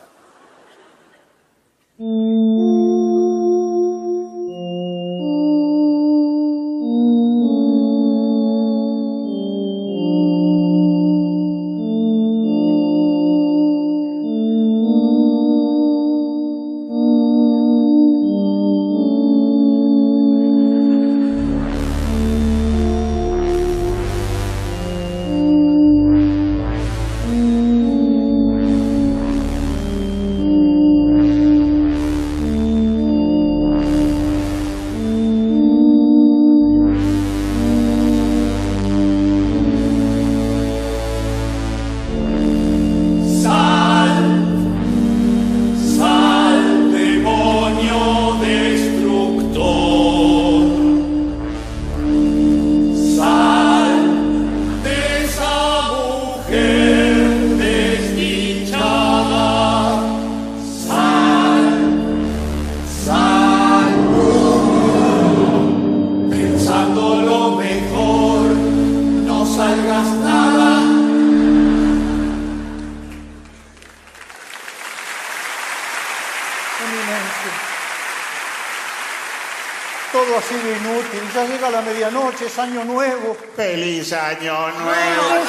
Todo 80.12 80.36
ha 80.36 80.42
sido 80.42 80.70
inútil. 80.76 81.20
Ya 81.34 81.46
llega 81.46 81.70
la 81.70 81.82
medianoche, 81.82 82.46
es 82.46 82.58
año 82.58 82.84
nuevo. 82.84 83.36
Feliz 83.54 84.12
año 84.12 84.70
nuevo. 84.70 85.44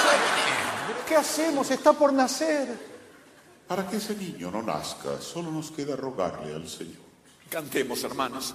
¿Qué 1.08 1.16
hacemos? 1.16 1.72
Está 1.72 1.94
por 1.94 2.14
nacer. 2.14 2.68
Para 3.68 3.88
que 3.88 3.98
ese 3.98 4.16
niño 4.16 4.52
no 4.52 4.62
nazca, 4.62 5.22
solo 5.22 5.50
nos 5.50 5.72
queda 5.72 5.96
rogarle 5.96 6.54
al 6.54 6.68
Señor. 6.68 7.02
Cantemos, 7.50 8.04
hermanos. 8.04 8.54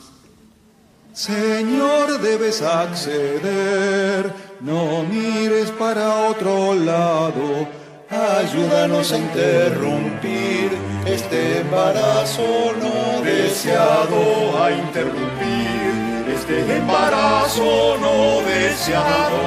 Señor, 1.16 2.20
debes 2.20 2.60
acceder, 2.60 4.30
no 4.60 5.02
mires 5.04 5.70
para 5.70 6.28
otro 6.28 6.74
lado, 6.74 7.66
ayúdanos 8.10 9.12
a 9.12 9.16
interrumpir 9.16 10.72
este 11.06 11.60
embarazo 11.60 12.74
no 12.78 13.22
deseado, 13.22 14.62
a 14.62 14.70
interrumpir 14.70 15.35
este 16.48 16.76
embarazo 16.76 17.98
no 18.00 18.40
deseado. 18.42 19.40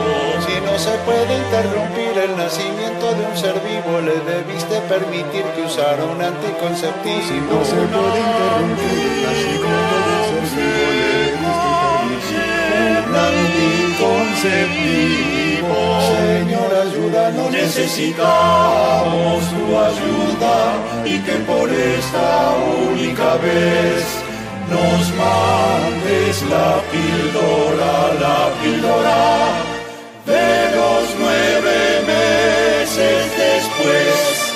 Si 0.45 0.59
no 0.65 0.77
se 0.77 0.91
puede 1.05 1.37
interrumpir 1.37 2.17
el 2.17 2.35
nacimiento 2.35 3.13
de 3.13 3.25
un 3.25 3.37
ser 3.37 3.57
vivo, 3.61 4.01
le 4.01 4.19
debiste 4.19 4.81
permitir 4.81 5.45
que 5.55 5.61
usara 5.61 6.03
un 6.03 6.21
anticonceptivo. 6.21 7.21
Si 7.25 7.39
no 7.39 7.63
se 7.63 7.77
puede 7.87 8.19
interrumpir 8.19 8.99
el 9.15 9.23
nacimiento 9.23 9.95
de 10.05 10.11
un 10.39 10.45
ser 10.51 10.67
vivo, 10.75 10.89
le 10.99 11.07
debiste 11.23 12.43
permitir 12.67 13.07
un 13.07 13.15
anticonceptivo. 13.15 15.75
Señor, 16.19 16.69
ayúdanos. 16.85 17.47
Necesitamos 17.51 19.39
tu 19.49 19.63
ayuda 19.89 20.57
y 21.05 21.19
que 21.19 21.35
por 21.47 21.67
esta 21.71 22.27
única 22.91 23.29
vez 23.37 24.28
nos 24.69 25.13
mandes 25.15 26.41
la 26.43 26.81
píldora, 26.91 28.13
la 28.19 28.51
píldora 28.61 29.25
de 30.25 30.75
los 30.75 31.15
nueve 31.19 32.03
meses 32.07 33.31
después. 33.37 34.49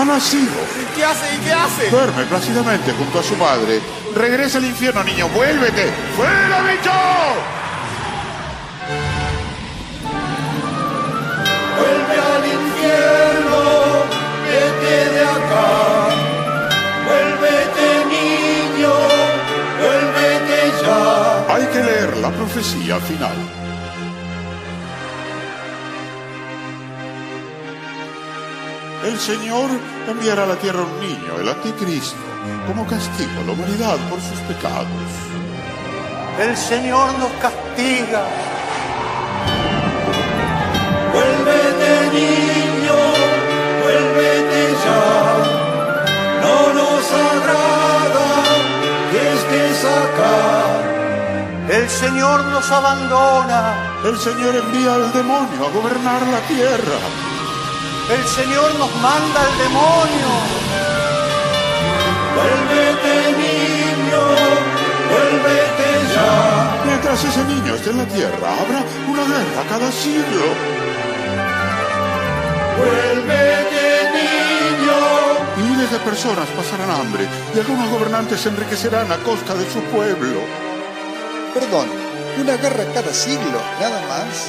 ha 0.00 0.04
nacido. 0.04 0.52
¿Qué 0.94 1.04
hace? 1.04 1.38
Qué 1.44 1.52
hace? 1.52 1.90
Duerme 1.90 2.24
plácidamente 2.24 2.92
junto 2.92 3.18
a 3.18 3.22
su 3.22 3.34
padre. 3.34 3.80
Regresa 4.14 4.58
al 4.58 4.64
infierno, 4.64 5.02
niño. 5.04 5.28
Vuélvete. 5.28 5.90
¡Fuera, 6.16 6.62
bicho! 6.62 6.90
Vuelve 11.76 12.20
al 12.20 12.44
infierno 12.44 12.59
vete 14.46 14.96
de 15.14 15.22
acá. 15.36 15.68
Vuélvete 17.06 17.88
niño, 18.14 18.94
vuélvete 19.80 20.60
ya. 20.82 21.54
Hay 21.54 21.64
que 21.72 21.80
leer 21.88 22.16
la 22.18 22.30
profecía 22.30 23.00
final. 23.00 23.38
El 29.04 29.18
Señor 29.18 29.70
enviará 30.06 30.44
a 30.44 30.46
la 30.46 30.56
tierra 30.56 30.82
un 30.82 31.00
niño, 31.00 31.40
el 31.40 31.48
anticristo, 31.48 32.18
como 32.66 32.86
castigo 32.86 33.40
a 33.40 33.46
la 33.46 33.52
humanidad 33.52 33.96
por 34.10 34.20
sus 34.20 34.38
pecados. 34.40 34.86
El 36.38 36.56
Señor 36.56 37.18
nos 37.18 37.32
castiga. 37.40 38.24
Señor 52.20 52.44
nos 52.52 52.70
abandona. 52.70 53.62
El 54.04 54.18
Señor 54.18 54.54
envía 54.54 54.92
al 54.92 55.10
demonio 55.10 55.66
a 55.66 55.70
gobernar 55.70 56.20
la 56.26 56.40
tierra. 56.40 56.98
El 58.10 58.22
Señor 58.28 58.74
nos 58.74 58.94
manda 58.96 59.40
al 59.40 59.54
demonio. 59.56 60.28
Vuélvete 62.36 63.14
niño, 63.40 64.22
vuélvete 65.08 65.88
ya. 66.12 66.84
Mientras 66.84 67.24
ese 67.24 67.42
niño 67.44 67.74
esté 67.74 67.88
en 67.88 67.96
la 67.96 68.04
tierra, 68.04 68.48
habrá 68.60 68.84
una 69.08 69.24
guerra 69.24 69.62
cada 69.70 69.90
siglo. 69.90 70.44
Vuélvete 72.76 74.10
niño. 74.20 74.98
Miles 75.56 75.90
de 75.90 75.98
personas 76.00 76.48
pasarán 76.50 76.90
hambre 76.90 77.26
y 77.54 77.58
algunos 77.60 77.88
gobernantes 77.88 78.42
se 78.42 78.50
enriquecerán 78.50 79.10
a 79.10 79.16
costa 79.24 79.54
de 79.54 79.64
su 79.72 79.80
pueblo. 79.84 80.40
Perdón, 81.54 82.09
una 82.38 82.56
guerra 82.56 82.84
cada 82.94 83.12
siglo, 83.12 83.60
nada 83.80 84.00
más. 84.08 84.48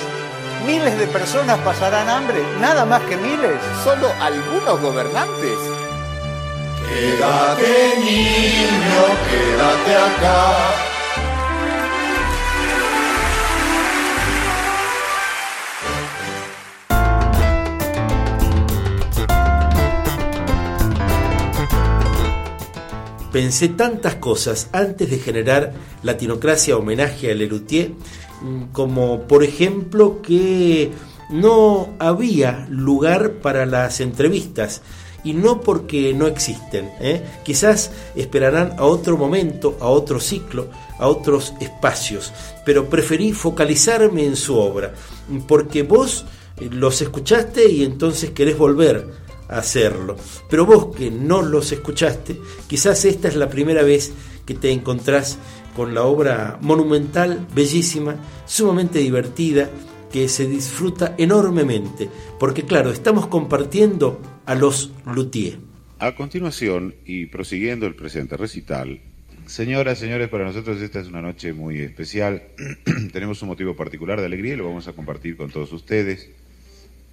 Miles 0.66 0.98
de 1.00 1.08
personas 1.08 1.58
pasarán 1.60 2.10
hambre, 2.10 2.44
nada 2.60 2.86
más 2.86 3.02
que 3.04 3.18
miles. 3.18 3.60
Solo 3.84 4.12
algunos 4.22 4.80
gobernantes. 4.80 5.58
Quédate 6.88 7.98
niño, 8.00 9.04
quédate 9.30 9.96
acá. 9.96 10.91
Pensé 23.32 23.70
tantas 23.70 24.16
cosas 24.16 24.70
antes 24.74 25.10
de 25.10 25.18
generar 25.18 25.74
Latinocracia 26.04 26.78
homenaje 26.78 27.32
a 27.32 27.36
Lelutier, 27.36 27.92
mm, 28.42 28.72
como 28.74 29.22
por 29.22 29.44
ejemplo 29.44 30.22
que 30.22 30.92
no 31.30 31.90
había 31.98 32.68
lugar 32.70 33.36
para 33.42 33.66
las 33.66 34.02
entrevistas 34.02 34.82
y 35.24 35.34
no 35.34 35.62
porque 35.62 36.14
no 36.14 36.28
existen. 36.28 36.92
¿eh? 37.00 37.24
Quizás 37.44 37.92
esperarán 38.16 38.74
a 38.78 38.84
otro 38.84 39.18
momento, 39.18 39.78
a 39.80 39.88
otro 39.88 40.20
ciclo, 40.20 40.68
a 41.00 41.08
otros 41.08 41.54
espacios, 41.60 42.34
pero 42.66 42.90
preferí 42.90 43.32
focalizarme 43.32 44.26
en 44.26 44.36
su 44.36 44.58
obra, 44.58 44.94
porque 45.48 45.84
vos 45.84 46.26
eh, 46.58 46.70
los 46.72 47.02
escuchaste 47.02 47.70
y 47.70 47.84
entonces 47.84 48.32
querés 48.32 48.58
volver 48.58 49.21
hacerlo. 49.52 50.16
Pero 50.50 50.66
vos 50.66 50.96
que 50.96 51.12
no 51.12 51.42
los 51.42 51.72
escuchaste, 51.72 52.38
quizás 52.68 53.06
esta 53.06 53.28
es 53.28 53.36
la 53.36 53.50
primera 53.50 53.84
vez 53.84 54.12
que 54.46 54.56
te 54.56 54.72
encontrás 54.72 55.38
con 55.76 55.94
la 55.94 56.04
obra 56.04 56.58
monumental, 56.62 57.48
bellísima, 57.54 58.16
sumamente 58.46 59.00
divertida, 59.00 59.70
que 60.12 60.28
se 60.28 60.46
disfruta 60.46 61.16
enormemente, 61.18 62.10
porque 62.40 62.64
claro, 62.64 62.92
estamos 62.92 63.28
compartiendo 63.28 64.22
a 64.46 64.56
los 64.56 64.92
luthier. 65.06 65.60
A 66.00 66.16
continuación, 66.16 66.96
y 67.06 67.28
prosiguiendo 67.28 67.86
el 67.86 67.96
presente 67.96 68.36
recital, 68.36 69.00
señoras, 69.46 70.00
señores, 70.00 70.28
para 70.30 70.46
nosotros 70.46 70.82
esta 70.82 71.00
es 71.00 71.08
una 71.08 71.22
noche 71.22 71.54
muy 71.54 71.80
especial. 71.80 72.44
Tenemos 73.14 73.42
un 73.42 73.50
motivo 73.50 73.76
particular 73.76 74.20
de 74.20 74.26
alegría 74.26 74.56
y 74.56 74.58
lo 74.58 74.66
vamos 74.66 74.88
a 74.88 74.94
compartir 74.94 75.38
con 75.38 75.50
todos 75.50 75.72
ustedes. 75.72 76.30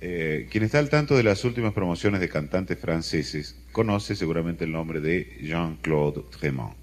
Eh, 0.01 0.47
quien 0.51 0.63
está 0.63 0.79
al 0.79 0.91
tanto 0.91 1.17
de 1.17 1.25
las 1.25 1.45
últimas 1.45 1.73
promociones 1.73 2.21
de 2.21 2.29
cantantes 2.29 2.79
franceses 2.79 3.57
conoce 3.73 4.15
seguramente 4.15 4.65
el 4.65 4.71
nombre 4.71 5.01
de 5.01 5.39
Jean-Claude 5.43 6.23
Tremont. 6.39 6.77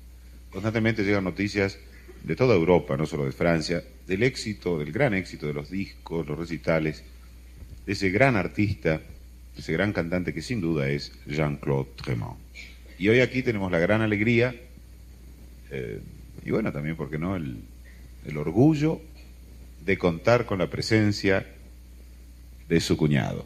Constantemente 0.52 1.04
llegan 1.04 1.24
noticias 1.24 1.78
de 2.24 2.36
toda 2.36 2.56
Europa, 2.56 2.98
no 2.98 3.06
solo 3.06 3.26
de 3.26 3.32
Francia, 3.32 3.84
del 4.08 4.24
éxito, 4.24 4.80
del 4.80 4.92
gran 4.92 5.14
éxito 5.14 5.48
de 5.48 5.54
los 5.54 5.70
discos, 5.70 6.28
los 6.28 6.38
recitales, 6.38 7.04
de 7.86 7.94
ese 7.94 8.10
gran 8.10 8.36
artista, 8.36 9.02
ese 9.58 9.72
gran 9.74 9.94
cantante 9.94 10.34
que 10.34 10.42
sin 10.42 10.60
duda 10.60 10.90
es 10.90 11.14
Jean-Claude 11.26 11.92
Tremont. 11.96 12.38
Y 12.98 13.08
hoy 13.10 13.22
aquí 13.22 13.44
tenemos 13.44 13.72
la 13.72 13.80
gran 13.80 14.02
alegría, 14.02 14.56
eh, 15.72 16.02
y 16.44 16.52
bueno, 16.52 16.74
también, 16.74 16.98
¿por 16.98 17.10
qué 17.10 17.18
no?, 17.18 17.36
el, 17.36 17.62
el 18.26 18.38
orgullo 18.38 19.02
de 19.86 19.98
contar 19.98 20.46
con 20.46 20.60
la 20.60 20.70
presencia 20.70 21.46
de 22.68 22.80
su 22.80 22.98
cuñado. 22.98 23.46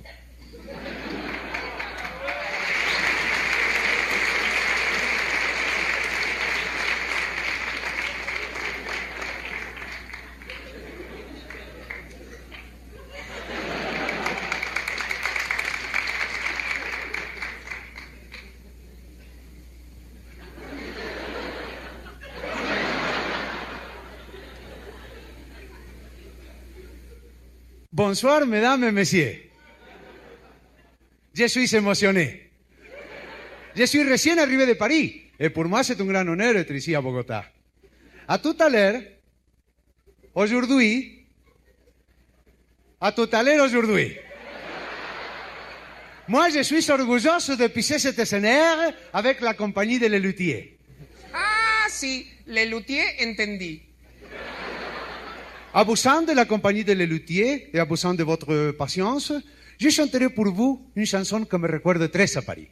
Bonsoir, 28.10 28.43
mesdames 28.48 28.86
et 28.86 28.91
messieurs. 28.91 29.38
Je 31.32 31.45
suis 31.45 31.76
émotionné. 31.76 32.50
Je 33.76 33.84
suis 33.84 34.04
recién 34.04 34.36
arrivé 34.39 34.65
de 34.65 34.74
Paris. 34.74 35.22
Et 35.39 35.52
pour 35.52 35.65
moi, 35.65 35.84
c'est 35.84 36.02
un 36.02 36.06
grand 36.06 36.28
honneur 36.28 36.56
d'être 36.56 36.72
ici 36.72 36.95
à 36.95 37.02
Bogota. 37.02 37.45
À 38.28 38.39
tout 38.39 38.56
à 38.60 38.67
l'heure, 38.67 39.00
aujourd'hui, 40.34 41.24
à 43.00 43.12
tout 43.12 43.30
à 43.32 43.43
l'heure 43.43 43.63
aujourd'hui. 43.63 44.17
Moi, 46.28 46.50
je 46.50 46.63
suis 46.63 46.89
orgulloso 46.89 47.56
de 47.58 47.67
pisser 47.67 48.00
cet 48.00 48.17
escenaire 48.17 48.91
avec 49.13 49.39
la 49.41 49.54
compagnie 49.54 50.00
de 50.00 50.08
Lelutier. 50.08 50.80
Ah, 51.32 51.86
sí, 51.89 52.26
Lelutier 52.48 53.04
entendí. 53.22 53.88
Abusant 55.73 56.23
de 56.23 56.34
la 56.34 56.45
compagnie 56.45 56.84
de 56.84 56.93
Lelutier 56.93 57.69
et 57.73 57.79
abusant 57.79 58.15
de 58.15 58.23
votre 58.23 58.71
patience, 58.71 59.32
je 59.77 59.89
chanterai 59.89 60.29
pour 60.29 60.51
vous 60.51 60.89
une 60.95 61.05
chanson 61.05 61.45
que 61.45 61.55
me 61.58 61.71
recuerde 61.71 62.10
très 62.12 62.36
à 62.38 62.41
Paris. 62.41 62.67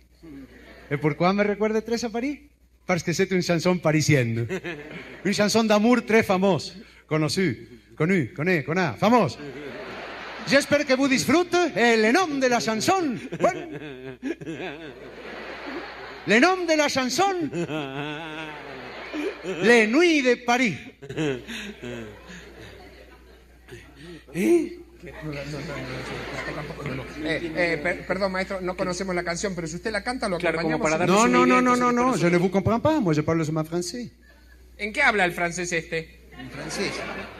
Et 0.89 0.97
pourquoi 0.97 1.31
me 1.31 1.43
recuerde 1.47 1.83
très 1.85 2.03
à 2.03 2.09
Paris 2.09 2.39
Parce 2.87 3.03
que 3.03 3.13
c'est 3.13 3.29
une 3.29 3.43
chanson 3.43 3.77
parisienne. 3.77 4.47
Une 5.23 5.33
chanson 5.33 5.63
d'amour 5.63 6.05
très 6.05 6.23
fameuse, 6.23 6.75
connue, 7.07 7.67
connue, 7.95 8.33
connue, 8.33 8.63
connue, 8.63 8.81
fameuse. 8.99 9.37
J'espère 10.47 10.85
que 10.85 10.93
vous 10.95 11.07
disfrutez 11.07 11.67
le 11.75 12.11
nom 12.11 12.39
de 12.39 12.47
la 12.47 12.59
chanson. 12.59 13.15
Le 16.27 16.39
nom 16.39 16.65
de 16.65 16.75
la 16.75 16.87
chanson. 16.87 17.35
Les 19.61 19.85
Nuits 19.87 20.23
de 20.23 20.35
Paris. 20.45 20.75
¿Eh? 24.37 24.79
Eh, 27.23 27.51
eh, 27.55 28.03
per- 28.07 28.29
maestro, 28.29 28.61
no 28.61 28.75
conocemos 28.75 29.15
la 29.15 29.23
canción, 29.23 29.53
pero 29.55 29.67
si 29.67 29.75
usted 29.75 29.91
la 29.91 30.03
canta, 30.03 30.27
lo 30.29 30.37
Claro, 30.37 30.59
acompañamos. 30.59 31.07
No, 31.07 31.27
no, 31.27 31.45
no, 31.45 31.61
no, 31.61 31.75
no, 31.75 31.91
no, 31.91 32.15
je 32.17 32.29
ne 32.29 32.37
vous 32.37 32.49
comprends 32.51 32.81
pas. 32.81 32.99
Moi, 32.99 33.13
je 33.15 33.21
parle 33.21 33.43
seulement 33.45 33.65
français. 33.67 34.11
¿En 34.77 34.91
qué 34.93 35.01
habla 35.01 35.25
el 35.25 35.33
francés 35.33 35.71
este? 35.71 36.27
Francés. 36.51 36.91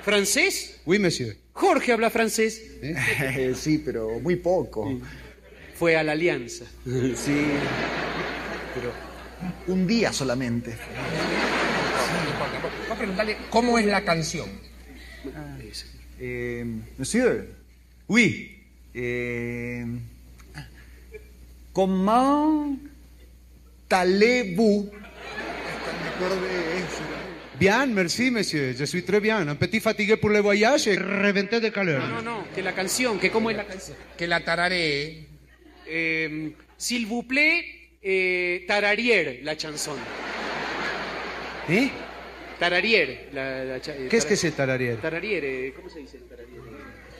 ¿Francés? 0.04 0.80
Oui, 0.86 0.98
monsieur. 1.00 1.36
Jorge 1.54 1.92
habla 1.94 2.10
francés. 2.10 2.62
sí, 3.56 3.78
pero 3.84 4.20
muy 4.20 4.36
poco. 4.38 5.00
fue 5.76 5.96
a 5.96 6.04
la 6.04 6.14
Alianza. 6.14 6.66
Sí. 6.86 7.46
Pero 8.76 8.92
un 9.68 9.86
día 9.88 10.14
solamente. 10.14 10.72
Voy 12.88 12.92
a 12.92 12.98
preguntarle 12.98 13.38
cómo 13.50 13.78
es 13.80 13.86
la 13.86 14.04
canción. 14.04 14.48
Eh, 16.19 16.65
monsieur. 16.97 17.49
Oui. 18.08 18.51
Eh, 18.93 19.86
comment 21.73 22.75
allez-vous? 23.89 24.89
Bien, 27.60 27.86
merci, 27.88 28.32
monsieur. 28.32 28.73
Je 28.77 28.86
suis 28.86 29.03
très 29.03 29.19
bien. 29.19 29.47
Un 29.47 29.56
petit 29.56 29.80
fatigué 29.80 30.17
pour 30.17 30.30
le 30.30 30.39
voyage 30.39 30.88
et 30.88 30.97
reventé 30.97 31.60
de 31.60 31.69
calor. 31.69 31.99
No, 31.99 32.21
no, 32.21 32.21
no, 32.21 32.47
que 32.53 32.62
la 32.62 32.73
canción, 32.73 33.19
que 33.19 33.30
cómo 33.32 33.49
es 33.49 33.58
la 33.58 33.65
canción. 33.65 33.97
Que 34.17 34.27
la 34.27 34.43
tararé. 34.43 35.25
Eh, 35.88 36.53
S'il 36.77 37.08
vous 37.08 37.23
plaît, 37.23 37.65
eh, 38.03 38.63
tararier 38.67 39.41
la 39.43 39.56
chanson. 39.58 39.95
¿Eh? 41.69 41.89
Tararier. 42.60 43.30
La, 43.34 43.63
la 43.63 43.78
eh, 43.78 44.08
¿Qué 44.10 44.17
es 44.17 44.26
que 44.26 44.36
se 44.36 44.52
tararier? 44.52 44.98
Tararier, 44.98 45.46
eh, 45.46 45.74
¿cómo 45.76 45.89
se 45.89 46.00
dice 46.00 46.17
tararier? 46.30 46.60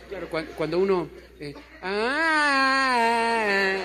Claro, 0.10 0.30
cuan- 0.30 0.47
cuando, 0.56 0.80
uno... 0.80 1.10
eh, 1.39 1.54
ah, 1.82 3.76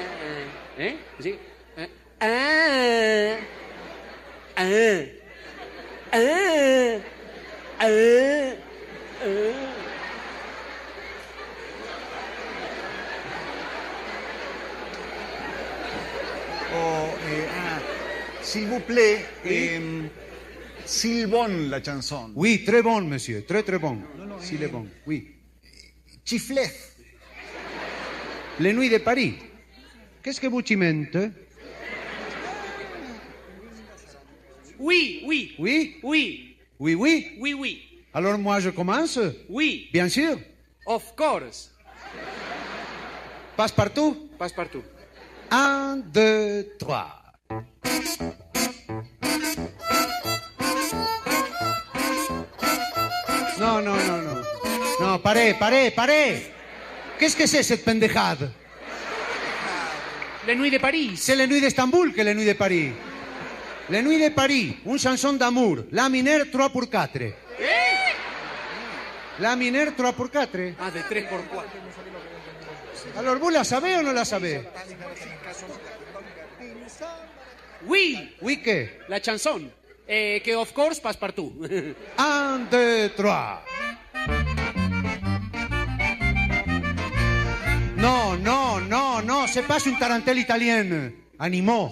¿Eh? 0.79 0.97
¿Sí? 1.21 1.39
Ah, 1.77 1.87
ah, 2.21 3.37
ah, 4.57 5.03
ah, 6.13 6.99
ah, 7.81 8.55
ah. 9.21 9.69
O, 16.75 17.15
eh, 17.29 17.47
ah, 17.55 17.81
s'il 18.41 18.67
vous 18.69 18.81
plaît, 18.81 19.27
eh, 19.45 19.79
Silbon 20.85 21.69
la 21.69 21.83
chanson. 21.83 22.31
Oui, 22.35 22.65
très 22.65 22.83
bon, 22.83 23.01
monsieur. 23.03 23.45
Très, 23.47 23.63
très 23.63 23.79
bon. 23.79 23.99
S'il 24.41 24.63
est 24.63 24.69
bon, 24.69 24.87
oui. 25.07 25.29
Chiflet. 26.25 26.71
Les 28.61 28.73
nuits 28.73 28.91
de 28.91 28.99
Paris. 28.99 29.35
Qu'est-ce 30.23 30.41
que 30.41 30.47
vous 30.47 30.63
cimente 30.63 31.17
Oui, 34.79 35.23
oui. 35.27 35.55
Oui? 35.59 35.97
Oui. 36.03 36.57
Oui, 36.79 36.95
oui? 36.95 37.37
Oui, 37.39 37.55
oui. 37.55 37.83
Alors 38.15 38.39
moi, 38.39 38.61
je 38.61 38.71
commence? 38.71 39.19
Oui. 39.49 39.89
Bien 39.93 40.09
sûr. 40.09 40.39
Of 40.87 41.15
course. 41.17 41.71
Passe-partout 43.57 44.29
Passe-partout. 44.39 44.83
Un, 45.51 45.99
deux, 46.13 46.73
trois. 46.79 47.23
Non, 55.03 55.19
parez, 55.19 55.55
parez, 55.55 55.91
parez. 55.91 56.53
Qu'est-ce 57.19 57.37
que 57.37 57.47
c'est 57.47 57.65
cette 57.65 57.85
pendejade 57.85 58.51
Les 60.47 60.55
nuits 60.55 60.71
de 60.71 60.79
Paris. 60.79 61.13
C'est 61.17 61.35
les 61.35 61.49
nuits 61.49 61.61
d'Istanbul 61.61 62.13
que 62.13 62.23
les 62.23 62.35
nuits 62.35 62.47
de 62.47 62.53
Paris. 62.53 62.93
Les 63.91 64.01
nuits 64.01 64.23
de 64.23 64.29
Paris, 64.29 64.77
une 64.87 64.99
chanson 64.99 65.33
d'amour. 65.33 65.79
La 65.91 66.09
mineur 66.09 66.47
3 66.53 66.69
pour 66.71 66.89
4. 66.89 67.19
La 69.41 69.57
mineur 69.57 69.93
3 69.97 70.13
pour 70.13 70.31
4. 70.31 70.59
Ah, 70.81 70.91
de 70.91 71.01
3 71.01 71.23
por 71.29 71.41
4. 71.51 71.67
Alors, 73.19 73.51
la 73.51 73.65
savez 73.65 73.97
ou 73.97 74.03
no 74.03 74.13
la 74.13 74.25
savez 74.25 74.61
Oui. 77.87 78.37
Oui, 78.41 78.63
¿qué? 78.63 79.01
La 79.09 79.21
chanson. 79.21 79.69
Eh, 80.07 80.41
que 80.45 80.55
of 80.55 80.73
course 80.73 81.01
passe-partout. 81.01 81.53
Un, 82.19 82.69
deux, 82.71 83.11
trois. 83.17 83.63
Non, 88.03 88.37
non, 88.37 88.81
non, 88.81 89.23
non, 89.23 89.47
c'est 89.47 89.63
pas 89.63 89.79
une 89.79 89.97
tarentelle 89.97 90.39
italienne. 90.39 91.13
Animaux. 91.39 91.89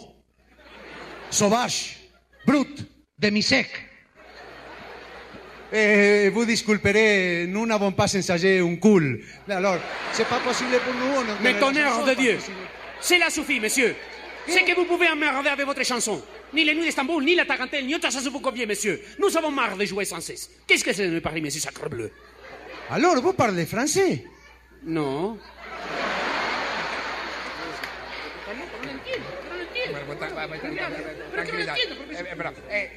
Sauvage. 1.31 1.99
Brut. 2.45 2.85
Demi-sec. 3.17 3.69
Eh, 5.73 6.29
vous 6.35 6.45
disculperez, 6.45 7.47
nous 7.47 7.65
n'avons 7.65 7.93
pas 7.93 8.05
ensayé 8.17 8.59
un 8.59 8.75
cool. 8.75 9.23
Alors, 9.49 9.79
c'est 10.11 10.27
pas 10.27 10.41
possible 10.41 10.81
pour 10.85 10.95
nous. 10.95 11.21
on 11.21 11.43
Mais 11.45 11.57
tonnerre 11.61 12.05
de 12.05 12.15
Dieu. 12.15 12.39
Cela 13.01 13.31
suffit, 13.31 13.61
monsieur. 13.61 13.95
C'est 14.49 14.65
que 14.65 14.75
vous 14.75 14.87
pouvez 14.87 15.09
emmerder 15.09 15.51
avec 15.51 15.65
votre 15.65 15.85
chanson. 15.85 16.21
Ni 16.53 16.65
les 16.65 16.75
nuits 16.75 16.87
d'Istanbul, 16.87 17.23
ni 17.23 17.37
la 17.37 17.45
tarentelle, 17.45 17.87
ni 17.87 17.95
autre 17.95 18.11
chose 18.11 18.29
vous 18.29 18.41
convient, 18.41 18.67
monsieur. 18.67 19.01
Nous 19.21 19.37
avons 19.37 19.53
marre 19.53 19.77
de 19.77 19.85
jouer 19.85 20.05
sans 20.05 20.21
cesse. 20.21 20.51
Qu'est-ce 20.67 20.83
que 20.83 20.93
c'est 20.93 21.09
de 21.09 21.21
Paris, 21.21 21.41
monsieur 21.41 21.61
Sacrebleu 21.61 22.11
Alors, 22.91 23.15
vous 23.23 23.33
parlez 23.33 23.65
français? 23.65 24.25
No. 24.83 25.39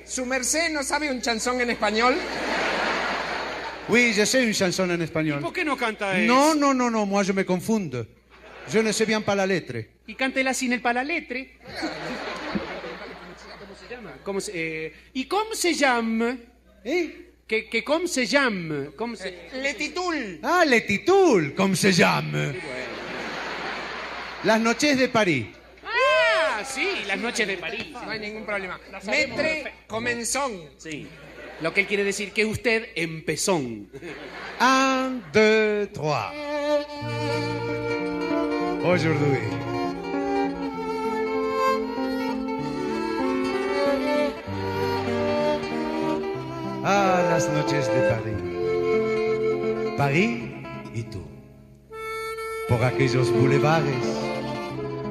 ¿Su 0.06 0.26
merced 0.26 0.70
no 0.72 0.84
sabe 0.84 1.10
un 1.10 1.22
chanzón 1.22 1.62
en 1.62 1.70
español? 1.70 2.16
Oui, 3.90 4.14
je 4.14 4.26
sais 4.26 4.44
une 4.44 4.54
chanson 4.54 4.90
en 4.92 5.02
espagnol. 5.02 5.42
¿Por 5.42 5.52
qué 5.52 5.66
no 5.66 5.76
canta 5.76 6.18
eso? 6.18 6.26
Non, 6.26 6.56
non, 6.56 6.74
non, 6.74 6.90
non, 6.90 7.06
moi 7.06 7.24
je 7.24 7.34
me 7.34 7.44
confonde. 7.44 8.08
Je 8.70 8.80
ne 8.82 8.94
sais 8.94 9.06
bien 9.06 9.22
pas 9.22 9.36
la 9.36 9.46
lettre. 9.46 9.90
Y 10.08 10.16
cántela 10.16 10.54
sin 10.54 10.72
el 10.72 10.82
palaletre. 10.82 11.60
¿Cómo 13.60 13.76
se 13.76 13.88
llama? 13.90 14.12
¿Cómo 14.24 14.40
se, 14.40 14.52
eh, 14.56 14.94
¿Y 15.14 15.26
cómo 15.26 15.54
se 15.54 15.74
llama? 15.74 16.38
¿Eh? 16.86 17.33
Que, 17.48 17.68
que 17.70 17.84
cómo 17.84 18.08
se 18.08 18.26
llama? 18.26 18.88
¿Cómo 18.96 19.16
se... 19.16 19.50
Le 19.54 19.74
titul. 19.74 20.40
Ah, 20.42 20.64
Le 20.66 20.82
Titul, 20.82 21.54
comme 21.54 21.76
se 21.76 21.92
llame. 21.92 22.56
Las 24.44 24.60
noches 24.60 24.98
de 24.98 25.10
París. 25.10 25.48
Ah, 25.86 26.64
sí, 26.66 27.04
las 27.06 27.18
noches 27.18 27.48
de 27.48 27.58
París. 27.58 27.88
No 27.92 28.10
hay 28.10 28.20
ningún 28.20 28.46
problema. 28.46 28.80
Metre 29.06 29.74
comenzón. 29.88 30.70
Sí. 30.78 31.08
Lo 31.62 31.74
que 31.74 31.82
él 31.82 31.88
quiere 31.88 32.04
decir 32.04 32.32
que 32.32 32.46
usted 32.46 32.90
empezó. 32.96 33.56
Un, 33.56 33.90
deux, 35.34 35.92
trois. 35.94 36.34
Aujourd'hui. 38.84 39.73
Ah, 46.86 47.24
las 47.30 47.48
noches 47.50 47.88
de 47.88 48.02
París. 48.10 48.36
París 49.98 50.52
y 50.94 51.04
tú. 51.04 51.22
Por 52.68 52.84
aquellos 52.84 53.32
bulevares, 53.32 54.06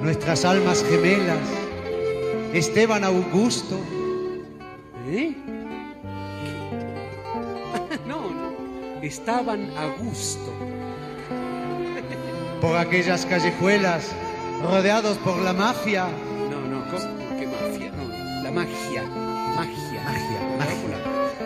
nuestras 0.03 0.45
almas 0.45 0.85
gemelas, 0.85 1.39
Esteban 2.53 3.05
Augusto. 3.05 3.81
¿Eh? 5.09 5.35
No, 8.07 8.31
no. 8.31 8.53
Estaban 9.03 9.71
a 9.77 9.87
gusto. 10.03 10.53
por 12.61 12.77
aquellas 12.77 13.27
callejuelas 13.27 14.13
rodeados 14.63 15.19
por 15.19 15.39
la 15.39 15.53
mafia. 15.53 16.07
No, 16.51 16.61
no. 16.69 16.85
¿cómo? 16.91 17.39
¿Qué 17.39 17.47
mafia? 17.47 17.93
No, 17.93 18.43
la 18.43 18.51
magia. 18.51 19.03
Magia. 19.03 19.22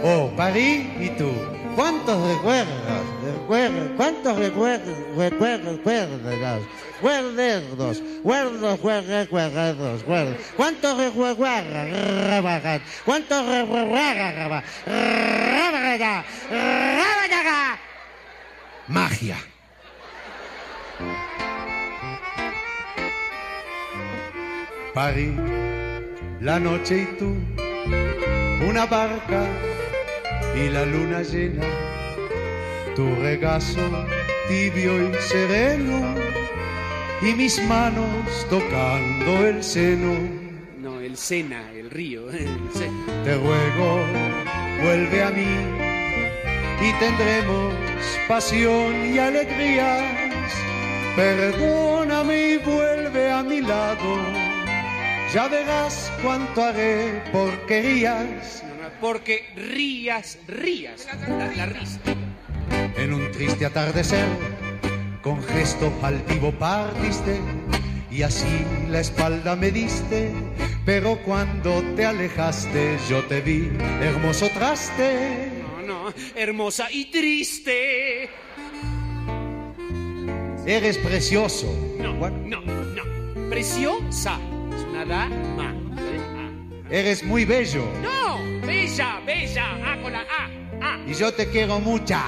Oh, 0.08 0.30
París 0.36 0.86
y 1.00 1.08
tú. 1.18 1.32
¿Cuántos 1.74 2.28
recuerdos? 2.28 2.76
Recuerdos. 3.24 3.90
¿Cuántos 3.96 4.38
recuerdos? 4.38 4.96
Recuerdos, 5.16 5.78
recuerdos. 5.78 6.22
Recuerdos. 6.22 6.62
Recuerdos, 7.02 8.80
recuerdos, 9.08 9.98
recuerdos. 9.98 10.42
¿Cuántos 10.56 10.96
recuerdos? 10.96 11.36
¿Cuántos 13.04 13.46
recuerdos? 13.48 14.62
Magia. 18.86 19.36
París, 24.94 25.32
la 26.40 26.60
noche 26.60 27.02
y 27.02 27.06
tú, 27.18 27.34
una 28.66 28.86
barca 28.86 29.46
y 30.56 30.68
la 30.70 30.84
luna 30.86 31.22
llena, 31.22 31.66
tu 32.94 33.14
regazo 33.16 34.06
tibio 34.48 35.10
y 35.10 35.14
sereno 35.14 36.14
y 37.20 37.34
mis 37.34 37.62
manos 37.64 38.46
tocando 38.48 39.46
el 39.46 39.62
seno. 39.62 40.14
No, 40.78 41.00
el 41.00 41.16
Sena, 41.16 41.72
el 41.72 41.90
río. 41.90 42.30
el 42.30 42.58
Sena. 42.72 43.24
Te 43.24 43.34
ruego, 43.34 44.00
vuelve 44.82 45.22
a 45.22 45.30
mí 45.30 45.46
y 46.80 46.92
tendremos 47.00 47.74
pasión 48.28 48.94
y 49.06 49.18
alegrías. 49.18 50.04
Perdóname 51.16 52.50
y 52.52 52.56
vuelve 52.58 53.30
Ya 55.32 55.48
verás 55.48 56.12
cuánto 56.22 56.62
haré 56.62 57.22
porquerías 57.32 58.65
porque 59.00 59.46
rías, 59.56 60.38
rías. 60.46 61.06
La, 61.28 61.52
la 61.54 61.66
risa. 61.66 62.00
en 62.96 63.12
un 63.12 63.30
triste 63.32 63.66
atardecer. 63.66 64.26
Con 65.22 65.42
gesto 65.42 65.92
altivo 66.02 66.52
partiste 66.52 67.40
y 68.10 68.22
así 68.22 68.64
la 68.88 69.00
espalda 69.00 69.56
me 69.56 69.70
diste. 69.70 70.32
Pero 70.84 71.18
cuando 71.22 71.82
te 71.96 72.06
alejaste 72.06 72.96
yo 73.08 73.24
te 73.24 73.40
vi, 73.40 73.70
hermoso 74.00 74.48
traste. 74.50 75.50
No, 75.84 76.04
no, 76.04 76.14
hermosa 76.34 76.90
y 76.90 77.10
triste. 77.10 78.30
Eres 80.64 80.98
precioso. 80.98 81.66
No, 81.98 82.14
no, 82.30 82.60
no. 82.60 83.50
Preciosa. 83.50 84.38
Es 84.74 84.82
una 84.82 85.04
dama. 85.04 85.85
Eres 86.90 87.24
muy 87.24 87.44
bello. 87.44 87.84
No, 88.00 88.38
bella, 88.64 89.20
bella. 89.26 89.66
Ah, 89.84 89.98
con 90.00 90.12
la 90.12 90.20
A. 90.20 90.50
Ah. 90.80 90.98
y 91.06 91.14
yo 91.14 91.32
te 91.32 91.48
quiero 91.48 91.80
mucha. 91.80 92.22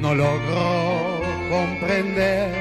No 0.00 0.14
logro 0.14 1.20
comprender 1.50 2.54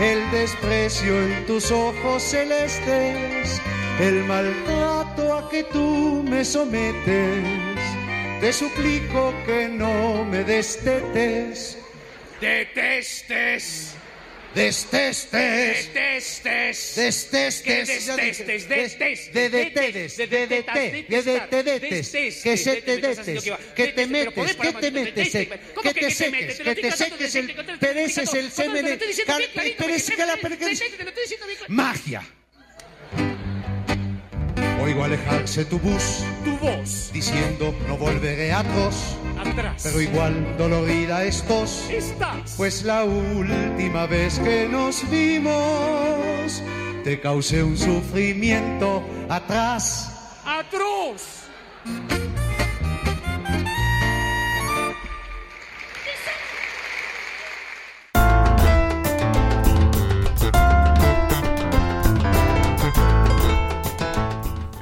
el 0.00 0.30
desprecio 0.30 1.22
en 1.22 1.46
tus 1.46 1.70
ojos 1.70 2.22
celestes, 2.22 3.60
el 4.00 4.24
maltrato 4.24 5.34
a 5.34 5.48
que 5.48 5.64
tú 5.64 6.22
me 6.28 6.44
sometes. 6.44 7.78
Te 8.40 8.52
suplico 8.52 9.32
que 9.46 9.68
no 9.68 10.24
me 10.24 10.42
destetes, 10.42 11.78
Detestes. 12.42 13.94
Destestes. 14.54 15.32
Destestes. 15.32 16.94
Que 22.42 22.56
se 22.56 22.82
te 22.82 22.98
detes, 22.98 23.44
que 23.74 23.88
te 23.88 24.06
metes, 24.06 24.56
que 24.56 24.72
te 24.72 24.90
metes, 24.90 25.34
eh, 25.34 25.60
que 25.82 25.94
te 25.94 26.10
seques, 26.10 26.60
que 26.60 26.74
te 26.74 26.92
seques 26.92 27.34
el, 27.34 27.78
pereces 27.78 28.34
el 28.34 28.50
semen, 28.50 28.98
que 28.98 30.26
la 30.26 30.36
magia. 31.68 32.22
Oigo 34.92 35.04
alejarse 35.04 35.64
tu 35.64 35.78
bus, 35.78 36.22
Tu 36.44 36.50
voz. 36.58 37.10
diciendo 37.14 37.74
no 37.88 37.96
volveré 37.96 38.52
atroz, 38.52 39.16
Atrás. 39.38 39.80
pero 39.82 40.02
igual 40.02 40.54
dolorida 40.58 41.24
estos. 41.24 41.88
Estás. 41.88 42.52
Pues 42.58 42.82
la 42.82 43.02
última 43.04 44.04
vez 44.04 44.38
que 44.40 44.68
nos 44.68 45.08
vimos, 45.08 46.62
te 47.04 47.18
causé 47.22 47.62
un 47.62 47.78
sufrimiento 47.78 49.02
atrás. 49.30 50.12
Atroz. 50.44 51.22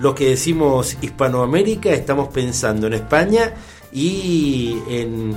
Los 0.01 0.15
que 0.15 0.31
decimos 0.31 0.97
Hispanoamérica 1.01 1.91
estamos 1.91 2.29
pensando 2.29 2.87
en 2.87 2.95
España 2.95 3.55
y 3.93 4.77
en 4.89 5.37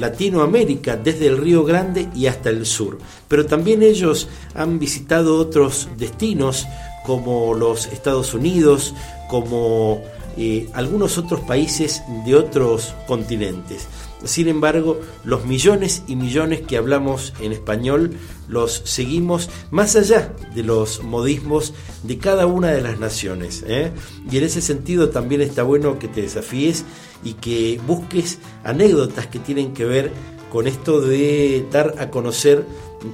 Latinoamérica, 0.00 0.96
desde 0.96 1.26
el 1.26 1.38
Río 1.38 1.64
Grande 1.64 2.08
y 2.14 2.26
hasta 2.26 2.50
el 2.50 2.66
sur. 2.66 2.98
Pero 3.28 3.46
también 3.46 3.82
ellos 3.82 4.28
han 4.54 4.78
visitado 4.78 5.38
otros 5.38 5.88
destinos 5.96 6.66
como 7.04 7.54
los 7.54 7.86
Estados 7.86 8.34
Unidos, 8.34 8.94
como 9.28 10.02
eh, 10.36 10.68
algunos 10.72 11.18
otros 11.18 11.40
países 11.40 12.02
de 12.24 12.34
otros 12.34 12.94
continentes. 13.06 13.88
Sin 14.24 14.48
embargo, 14.48 15.00
los 15.24 15.44
millones 15.46 16.02
y 16.08 16.16
millones 16.16 16.62
que 16.62 16.76
hablamos 16.76 17.32
en 17.40 17.52
español 17.52 18.16
los 18.48 18.82
seguimos 18.84 19.48
más 19.70 19.94
allá 19.94 20.34
de 20.54 20.62
los 20.62 21.02
modismos 21.02 21.72
de 22.02 22.18
cada 22.18 22.46
una 22.46 22.72
de 22.72 22.80
las 22.80 22.98
naciones. 22.98 23.64
¿eh? 23.66 23.92
Y 24.30 24.38
en 24.38 24.44
ese 24.44 24.60
sentido 24.60 25.10
también 25.10 25.40
está 25.40 25.62
bueno 25.62 25.98
que 25.98 26.08
te 26.08 26.22
desafíes 26.22 26.84
y 27.22 27.34
que 27.34 27.80
busques 27.86 28.38
anécdotas 28.64 29.26
que 29.26 29.38
tienen 29.38 29.72
que 29.72 29.84
ver 29.84 30.12
con 30.50 30.66
esto 30.66 31.00
de 31.00 31.66
dar 31.70 31.94
a 31.98 32.10
conocer 32.10 32.64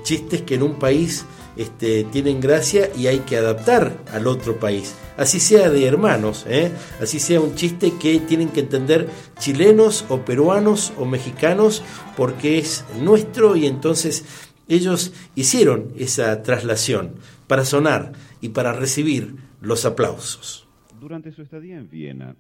chistes 0.03 0.43
que 0.43 0.55
en 0.55 0.63
un 0.63 0.79
país 0.79 1.25
este, 1.57 2.05
tienen 2.05 2.41
gracia 2.41 2.89
y 2.97 3.07
hay 3.07 3.21
que 3.21 3.37
adaptar 3.37 3.97
al 4.13 4.27
otro 4.27 4.59
país. 4.59 4.97
Así 5.17 5.41
sea 5.41 5.71
de 5.71 5.87
hermanos, 5.87 6.45
¿eh? 6.49 6.73
así 7.01 7.21
sea 7.21 7.41
un 7.41 7.55
chiste 7.55 7.93
que 8.01 8.19
tienen 8.21 8.49
que 8.49 8.61
entender 8.61 9.09
chilenos 9.39 10.05
o 10.09 10.25
peruanos 10.25 10.93
o 10.99 11.05
mexicanos 11.05 11.83
porque 12.17 12.59
es 12.59 12.85
nuestro 13.01 13.57
y 13.57 13.67
entonces 13.67 14.25
ellos 14.69 15.13
hicieron 15.35 15.93
esa 15.97 16.43
traslación 16.43 17.15
para 17.47 17.65
sonar 17.65 18.13
y 18.41 18.51
para 18.51 18.73
recibir 18.73 19.37
los 19.61 19.85
aplausos. 19.85 20.67
Durante 21.01 21.33
su 21.33 21.43
estadía 21.43 21.77
en 21.77 21.91
Viena, 21.91 22.37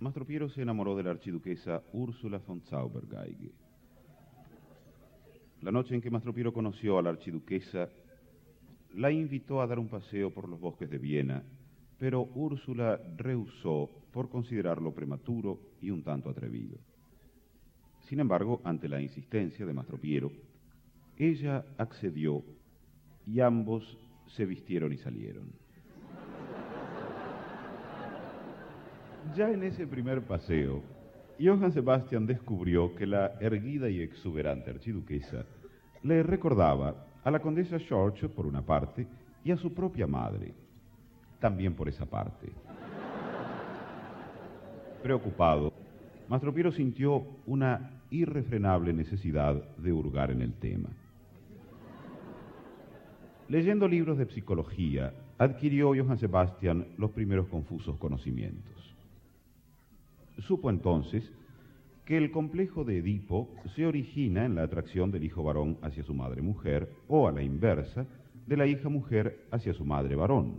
Mastro 0.00 0.26
Piero 0.26 0.48
se 0.50 0.62
enamoró 0.62 0.94
de 0.94 1.02
la 1.02 1.10
archiduquesa 1.10 1.82
Úrsula 1.92 2.38
von 2.46 2.60
Zaubergeige. 2.60 3.52
La 5.62 5.72
noche 5.72 5.94
en 5.94 6.02
que 6.02 6.10
Mastro 6.10 6.34
Piero 6.34 6.52
conoció 6.52 6.98
a 6.98 7.02
la 7.02 7.10
archiduquesa, 7.10 7.88
la 8.94 9.10
invitó 9.10 9.60
a 9.60 9.66
dar 9.66 9.78
un 9.78 9.88
paseo 9.88 10.32
por 10.32 10.48
los 10.48 10.60
bosques 10.60 10.88
de 10.88 10.98
Viena, 10.98 11.42
pero 11.98 12.22
Úrsula 12.34 13.00
rehusó 13.16 13.90
por 14.12 14.28
considerarlo 14.28 14.94
prematuro 14.94 15.60
y 15.80 15.90
un 15.90 16.02
tanto 16.02 16.30
atrevido. 16.30 16.76
Sin 18.00 18.20
embargo, 18.20 18.60
ante 18.64 18.88
la 18.88 19.00
insistencia 19.00 19.66
de 19.66 19.72
Mastro 19.72 19.98
Piero, 19.98 20.30
ella 21.16 21.64
accedió 21.78 22.44
y 23.26 23.40
ambos 23.40 23.98
se 24.28 24.44
vistieron 24.44 24.92
y 24.92 24.98
salieron. 24.98 25.50
Ya 29.34 29.50
en 29.50 29.64
ese 29.64 29.86
primer 29.86 30.22
paseo, 30.22 30.82
Johann 31.38 31.72
Sebastian 31.72 32.26
descubrió 32.26 32.94
que 32.94 33.06
la 33.06 33.34
erguida 33.40 33.90
y 33.90 34.00
exuberante 34.00 34.70
archiduquesa 34.70 35.44
le 36.02 36.22
recordaba 36.22 37.05
a 37.26 37.30
la 37.32 37.40
condesa 37.40 37.76
George 37.80 38.28
por 38.28 38.46
una 38.46 38.62
parte 38.64 39.04
y 39.42 39.50
a 39.50 39.56
su 39.56 39.74
propia 39.74 40.06
madre 40.06 40.54
también 41.40 41.74
por 41.74 41.88
esa 41.88 42.06
parte. 42.06 42.52
Preocupado, 45.02 45.72
Mastro 46.28 46.54
Piero 46.54 46.70
sintió 46.70 47.26
una 47.46 48.00
irrefrenable 48.10 48.92
necesidad 48.92 49.60
de 49.76 49.92
hurgar 49.92 50.30
en 50.30 50.40
el 50.40 50.54
tema. 50.54 50.88
Leyendo 53.48 53.88
libros 53.88 54.18
de 54.18 54.26
psicología, 54.26 55.12
adquirió 55.36 55.88
Johann 55.88 56.18
Sebastian 56.18 56.86
los 56.96 57.10
primeros 57.10 57.48
confusos 57.48 57.96
conocimientos. 57.98 58.94
Supo 60.38 60.70
entonces 60.70 61.32
que 62.06 62.16
el 62.16 62.30
complejo 62.30 62.84
de 62.84 62.98
Edipo 62.98 63.50
se 63.74 63.84
origina 63.84 64.44
en 64.44 64.54
la 64.54 64.62
atracción 64.62 65.10
del 65.10 65.24
hijo 65.24 65.42
varón 65.42 65.76
hacia 65.82 66.04
su 66.04 66.14
madre 66.14 66.40
mujer 66.40 66.88
o 67.08 67.26
a 67.26 67.32
la 67.32 67.42
inversa 67.42 68.06
de 68.46 68.56
la 68.56 68.64
hija 68.64 68.88
mujer 68.88 69.44
hacia 69.50 69.74
su 69.74 69.84
madre 69.84 70.14
varón. 70.14 70.54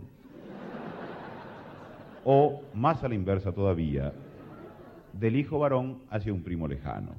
O, 2.22 2.62
más 2.74 3.02
a 3.02 3.08
la 3.08 3.14
inversa 3.14 3.50
todavía, 3.52 4.12
del 5.14 5.36
hijo 5.36 5.58
varón 5.58 6.02
hacia 6.10 6.34
un 6.34 6.42
primo 6.42 6.68
lejano. 6.68 7.12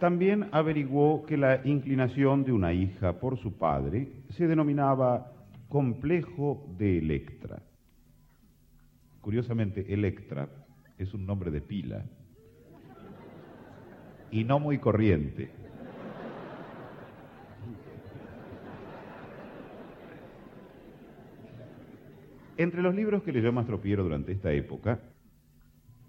También 0.00 0.48
averiguó 0.52 1.26
que 1.26 1.36
la 1.36 1.60
inclinación 1.66 2.44
de 2.44 2.52
una 2.52 2.72
hija 2.72 3.20
por 3.20 3.36
su 3.36 3.58
padre 3.58 4.22
se 4.30 4.46
denominaba 4.46 5.32
complejo 5.68 6.66
de 6.78 6.96
Electra. 6.96 7.60
Curiosamente, 9.20 9.92
Electra 9.92 10.48
es 10.98 11.14
un 11.14 11.24
nombre 11.26 11.50
de 11.50 11.60
pila 11.60 12.04
y 14.30 14.44
no 14.44 14.58
muy 14.58 14.78
corriente. 14.78 15.50
Entre 22.56 22.82
los 22.82 22.94
libros 22.94 23.22
que 23.22 23.32
leyó 23.32 23.52
Mastro 23.52 23.80
Piero 23.80 24.02
durante 24.02 24.32
esta 24.32 24.52
época, 24.52 25.00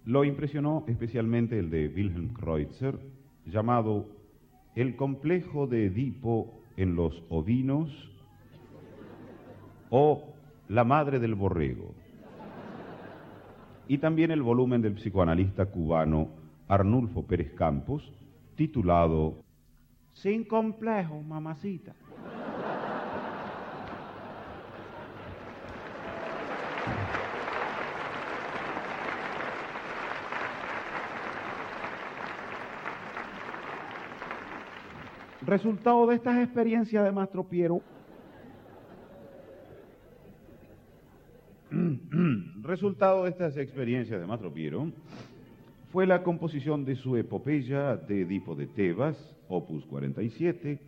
lo 0.06 0.24
impresionó 0.24 0.84
especialmente 0.88 1.60
el 1.60 1.70
de 1.70 1.88
Wilhelm 1.88 2.34
Kreutzer, 2.34 3.00
llamado 3.46 4.08
El 4.76 4.96
complejo 4.96 5.68
de 5.68 5.86
Edipo 5.86 6.60
en 6.76 6.96
los 6.96 7.24
ovinos 7.30 7.92
o 9.92 10.34
La 10.68 10.84
madre 10.84 11.20
del 11.20 11.36
borrego 11.36 11.94
y 13.90 13.98
también 13.98 14.30
el 14.30 14.44
volumen 14.44 14.84
del 14.84 14.94
psicoanalista 14.94 15.66
cubano 15.66 16.30
Arnulfo 16.68 17.24
Pérez 17.24 17.52
Campos, 17.56 18.14
titulado 18.56 19.42
Sin 20.14 20.44
complejos, 20.44 21.26
mamacita. 21.26 21.96
Resultado 35.42 36.06
de 36.06 36.16
estas 36.16 36.38
experiencias 36.38 37.04
de 37.04 37.12
Mastro 37.12 37.44
Piero, 37.44 37.82
Resultado 42.70 43.24
de 43.24 43.32
estas 43.32 43.58
experiencias 43.58 44.22
de 44.22 44.28
Mastro 44.28 44.54
Piero 44.54 44.92
fue 45.92 46.06
la 46.06 46.22
composición 46.22 46.86
de 46.86 46.96
su 46.96 47.18
epopeya 47.18 47.98
de 47.98 48.22
Edipo 48.22 48.54
de 48.54 48.68
Tebas, 48.68 49.18
opus 49.48 49.88
47, 49.88 50.80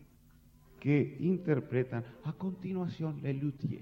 que 0.80 1.18
interpretan 1.20 2.04
a 2.24 2.34
continuación 2.34 3.20
Lelutier. 3.24 3.82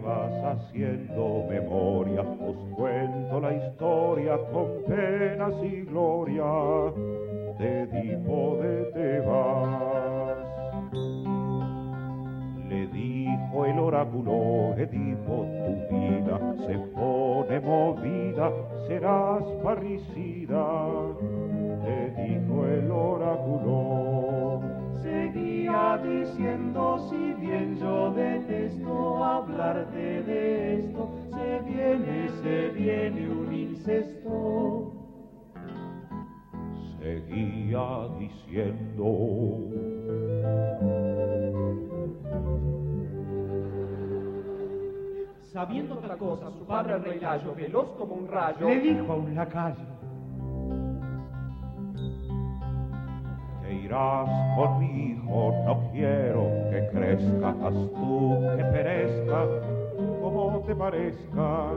Tebas 0.00 0.32
haciendo 0.44 1.44
memoria, 1.48 2.22
os 2.22 2.56
cuento 2.74 3.40
la 3.40 3.52
historia 3.52 4.38
con 4.50 4.82
penas 4.86 5.52
y 5.62 5.82
gloria 5.82 6.44
de 7.58 7.86
de 7.86 8.84
Tebas. 8.94 10.38
Le 12.68 12.86
dijo 12.86 13.66
el 13.66 13.78
oráculo, 13.78 14.74
Edipo, 14.78 15.46
tu 15.66 15.94
vida 15.94 16.40
se 16.66 16.78
pone 16.94 17.60
movida, 17.60 18.52
serás 18.86 19.44
parricida. 19.62 20.64
Le 21.84 22.10
dijo 22.10 22.66
el 22.66 22.90
oráculo. 22.90 24.49
Seguía 25.40 25.98
diciendo, 26.04 26.98
si 27.08 27.32
bien 27.40 27.78
yo 27.78 28.12
detesto 28.12 29.24
hablarte 29.24 30.22
de 30.22 30.80
esto, 30.80 31.08
se 31.30 31.60
viene, 31.60 32.28
se 32.42 32.68
viene 32.68 33.30
un 33.30 33.50
incesto. 33.50 34.92
Seguía 36.98 38.08
diciendo. 38.18 39.06
Sabiendo 45.40 45.94
otra 45.94 46.16
cosa, 46.18 46.50
su 46.50 46.66
padre 46.66 46.96
el 46.96 47.02
rey 47.02 47.18
Layo, 47.18 47.54
veloz 47.54 47.88
como 47.96 48.14
un 48.14 48.28
rayo, 48.28 48.68
Le 48.68 48.80
dijo 48.80 49.10
a 49.10 49.16
un 49.16 49.34
lacayo. 49.34 49.99
Te 53.90 53.96
irás 53.96 54.30
con 54.54 54.78
mi 54.78 54.86
hijo, 54.86 55.52
no 55.66 55.90
quiero 55.90 56.44
que 56.70 56.78
crezca, 56.92 57.48
haz 57.48 57.74
tú 57.74 58.38
que 58.56 58.64
perezca, 58.66 59.38
como 60.22 60.62
te 60.64 60.76
parezca. 60.76 61.72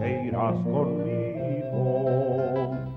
Te 0.00 0.26
irás 0.26 0.54
conmigo. 0.64 1.86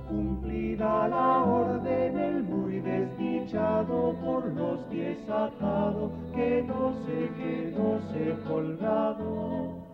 Cumplida 0.09 1.07
la 1.07 1.43
orden, 1.45 2.19
el 2.19 2.43
muy 2.43 2.81
desdichado 2.81 4.13
por 4.21 4.45
los 4.45 4.81
pies 4.89 5.19
atado, 5.29 6.11
quedóse, 6.35 7.31
quedóse 7.37 8.35
colgado. 8.45 9.85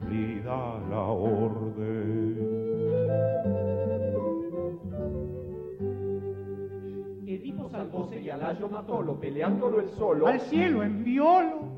Cumplida 0.00 0.80
la 0.88 1.02
orden. 1.02 2.67
Y 8.20 8.28
a 8.28 8.36
Layo 8.36 8.68
matólo, 8.68 9.20
peleándolo 9.20 9.80
el 9.80 9.88
solo. 9.90 10.26
Al 10.26 10.40
cielo 10.40 10.82
enviólo. 10.82 11.68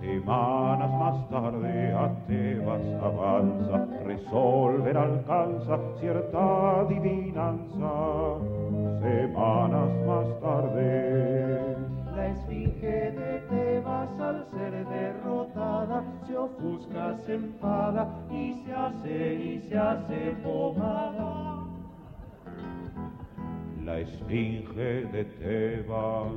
Semanas 0.00 0.90
más 0.92 1.28
tarde 1.28 1.92
a 1.92 2.08
Tebas 2.26 2.82
avanza, 3.02 3.86
resolver 4.04 4.96
alcanza 4.96 5.78
cierta 5.98 6.80
adivinanza. 6.80 7.92
Semanas 9.00 9.90
más 10.06 10.40
tarde. 10.40 11.76
La 12.14 12.28
esfinge 12.28 13.10
de 13.10 13.42
Tebas 13.50 14.20
al 14.20 14.46
ser 14.52 14.86
derrotada 14.86 16.04
se 16.26 16.36
ofusca, 16.36 17.16
se 17.26 17.34
enfada 17.34 18.08
y 18.30 18.54
se 18.64 18.72
hace 18.72 19.34
y 19.34 19.60
se 19.68 19.78
hace 19.78 20.36
pomada. 20.44 21.61
La 23.84 23.98
esfinge 23.98 25.06
de 25.06 25.24
Tebas. 25.40 26.32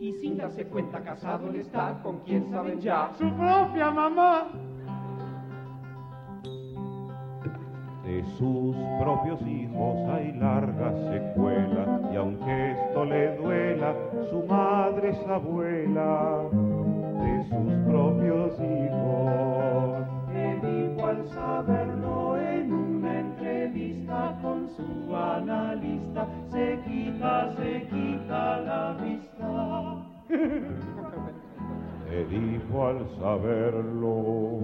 Y 0.00 0.12
sin 0.14 0.38
darse 0.38 0.64
cuenta 0.66 1.02
casado 1.02 1.50
él 1.50 1.56
está 1.56 2.00
con 2.02 2.20
quien 2.20 2.50
saben 2.50 2.80
ya. 2.80 3.10
Su 3.18 3.30
propia 3.30 3.90
mamá. 3.90 4.48
De 8.04 8.24
sus 8.38 8.76
propios 9.00 9.40
hijos 9.42 10.08
hay 10.08 10.32
larga 10.32 10.92
secuela 11.10 12.00
y 12.12 12.16
aunque 12.16 12.72
esto 12.72 13.04
le 13.04 13.36
duela, 13.36 13.94
su 14.30 14.42
madre 14.44 15.10
es 15.10 15.26
abuela 15.26 16.44
de 16.52 17.42
sus 17.48 17.72
propios 17.86 18.60
hijos. 18.60 19.93
Al 21.14 21.28
saberlo 21.28 22.36
en 22.36 22.72
una 22.72 23.20
entrevista 23.20 24.36
con 24.42 24.68
su 24.70 25.14
analista 25.14 26.26
se 26.50 26.80
quita, 26.84 27.54
se 27.54 27.86
quita 27.86 28.60
la 28.62 28.96
vista. 29.00 30.06
Edipo 32.10 32.86
al 32.86 33.06
saberlo. 33.20 34.58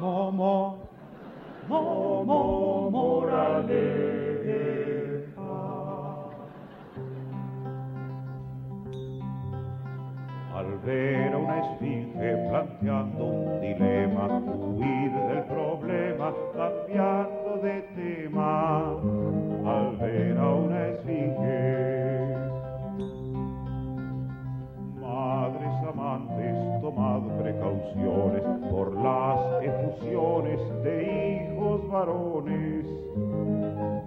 Momo, 0.00 0.83
momo, 1.68 2.90
moraleja. 2.90 4.14
Al 10.54 10.78
ver 10.84 11.32
a 11.32 11.38
una 11.38 11.58
esfinge 11.60 12.48
planteando 12.48 13.24
un 13.24 13.60
dilema, 13.60 14.26
huir 14.38 15.12
del 15.12 15.42
problema, 15.44 16.32
cambiando 16.54 17.58
de 17.62 17.82
tema. 17.96 18.90
Al 19.66 19.96
ver 19.96 20.38
a 20.38 20.54
una 20.54 20.88
esfinge, 20.88 22.36
madres 25.00 25.88
amantes, 25.88 26.80
tomad 26.82 27.22
precauciones 27.42 28.42
por 28.70 28.92
las 29.02 29.62
efusiones 29.62 30.60
de 30.84 31.33
varones. 31.90 32.86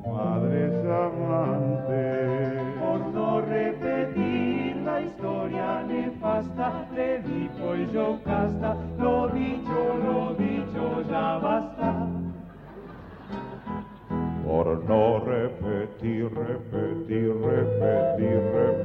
Madres 0.05 0.73
amantes, 0.85 2.75
Por 2.79 2.99
no 3.13 3.41
repetir 3.41 4.75
la 4.77 5.01
historia 5.01 5.83
nefasta 5.83 6.87
de 6.95 7.15
Edipo 7.17 7.75
y 7.75 7.91
Yocasta, 7.93 8.75
lo 8.97 9.27
dicho, 9.29 9.97
lo 10.05 10.33
dicho 10.35 11.01
ya 11.09 11.37
basta. 11.39 12.07
por 14.45 14.83
no 14.85 15.19
repetir, 15.19 16.29
repetir, 16.33 17.33
repetir, 17.35 18.41
repetir. 18.53 18.76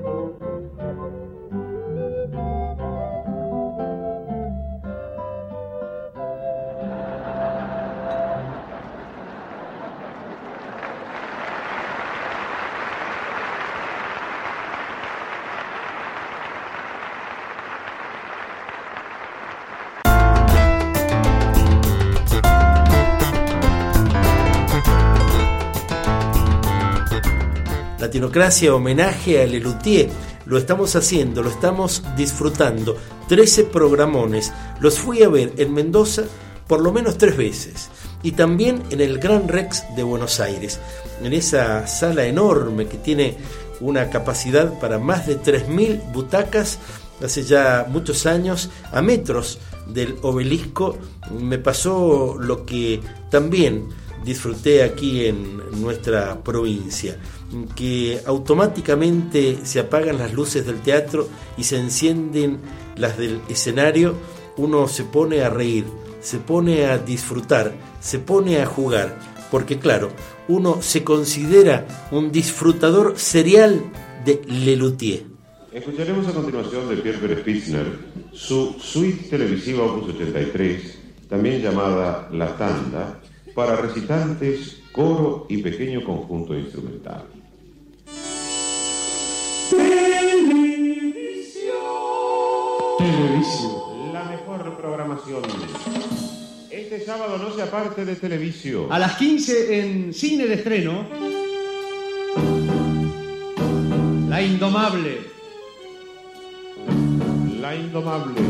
Latinocracia, 28.13 28.75
homenaje 28.75 29.41
a 29.41 29.47
Lelutier. 29.47 30.11
Lo 30.45 30.59
estamos 30.59 30.97
haciendo, 30.97 31.43
lo 31.43 31.49
estamos 31.49 32.03
disfrutando. 32.15 32.95
13 33.29 33.65
programones. 33.65 34.53
Los 34.81 34.99
fui 34.99 35.23
a 35.23 35.31
ver 35.31 35.55
en 35.57 35.73
Mendoza 35.73 36.25
por 36.69 36.83
lo 36.83 36.93
menos 36.93 37.17
tres 37.17 37.39
veces. 37.39 37.89
y 38.23 38.33
también 38.33 38.83
en 38.91 39.01
el 39.01 39.19
Gran 39.19 39.49
Rex 39.49 39.85
de 39.97 40.03
Buenos 40.03 40.41
Aires, 40.41 40.79
en 41.23 41.33
esa 41.33 41.87
sala 41.87 42.27
enorme 42.27 42.87
que 42.87 42.99
tiene 42.99 43.39
una 43.81 44.11
capacidad 44.11 44.79
para 44.79 44.99
más 44.99 45.27
de 45.27 45.41
3.000 45.41 46.13
butacas 46.13 46.79
hace 47.25 47.43
ya 47.43 47.87
muchos 47.89 48.27
años, 48.27 48.69
a 48.93 49.01
metros 49.01 49.59
del 49.87 50.17
obelisco, 50.21 50.99
me 51.41 51.59
pasó 51.59 52.37
lo 52.39 52.67
que 52.67 53.01
también 53.31 53.89
disfruté 54.25 54.83
aquí 54.83 55.27
en 55.27 55.81
nuestra 55.81 56.43
provincia, 56.43 57.17
que 57.75 58.21
automáticamente 58.27 59.59
se 59.65 59.81
apagan 59.81 60.19
las 60.19 60.33
luces 60.33 60.67
del 60.67 60.81
teatro 60.81 61.29
y 61.57 61.65
se 61.65 61.79
encienden 61.79 62.59
las 62.97 63.19
del 63.19 63.41
escenario, 63.49 64.15
uno 64.57 64.89
se 64.89 65.05
pone 65.05 65.43
a 65.43 65.51
reír, 65.51 65.85
se 66.21 66.39
pone 66.39 66.87
a 66.87 66.99
disfrutar, 66.99 67.73
se 68.01 68.19
pone 68.19 68.61
a 68.61 68.67
jugar, 68.67 69.19
porque 69.51 69.79
claro, 69.79 70.11
uno 70.49 70.81
se 70.81 71.05
considera 71.05 72.09
un 72.11 72.33
disfrutador 72.33 73.19
serial 73.19 73.83
de 74.25 74.41
Lelutier. 74.47 75.25
Escucharemos 75.73 76.27
a 76.29 76.33
continuación 76.33 76.89
de 76.89 76.97
Pierre 76.97 77.41
Spitzner 77.41 77.87
su 78.33 78.77
suite 78.79 79.29
televisiva 79.31 79.85
Opus 79.85 80.15
83, 80.15 80.99
también 81.29 81.63
llamada 81.63 82.29
La 82.33 82.57
Tanda, 82.57 83.21
para 83.55 83.77
recitantes, 83.77 84.83
coro 84.93 85.47
y 85.49 85.63
pequeño 85.63 86.05
conjunto 86.05 86.55
instrumental. 86.55 87.25
Televisión. 92.99 94.13
La 94.13 94.25
mejor 94.25 94.77
programación. 94.77 95.43
Este 96.71 97.05
sábado 97.05 97.39
no 97.39 97.55
se 97.55 97.63
aparte 97.63 98.05
de 98.05 98.17
televisión. 98.17 98.87
A 98.91 98.99
las 98.99 99.17
15 99.17 99.81
en 99.81 100.13
cine 100.13 100.47
de 100.47 100.55
estreno. 100.55 101.07
La 104.29 104.43
Indomable. 104.43 105.21
La 107.61 107.75
Indomable. 107.75 108.41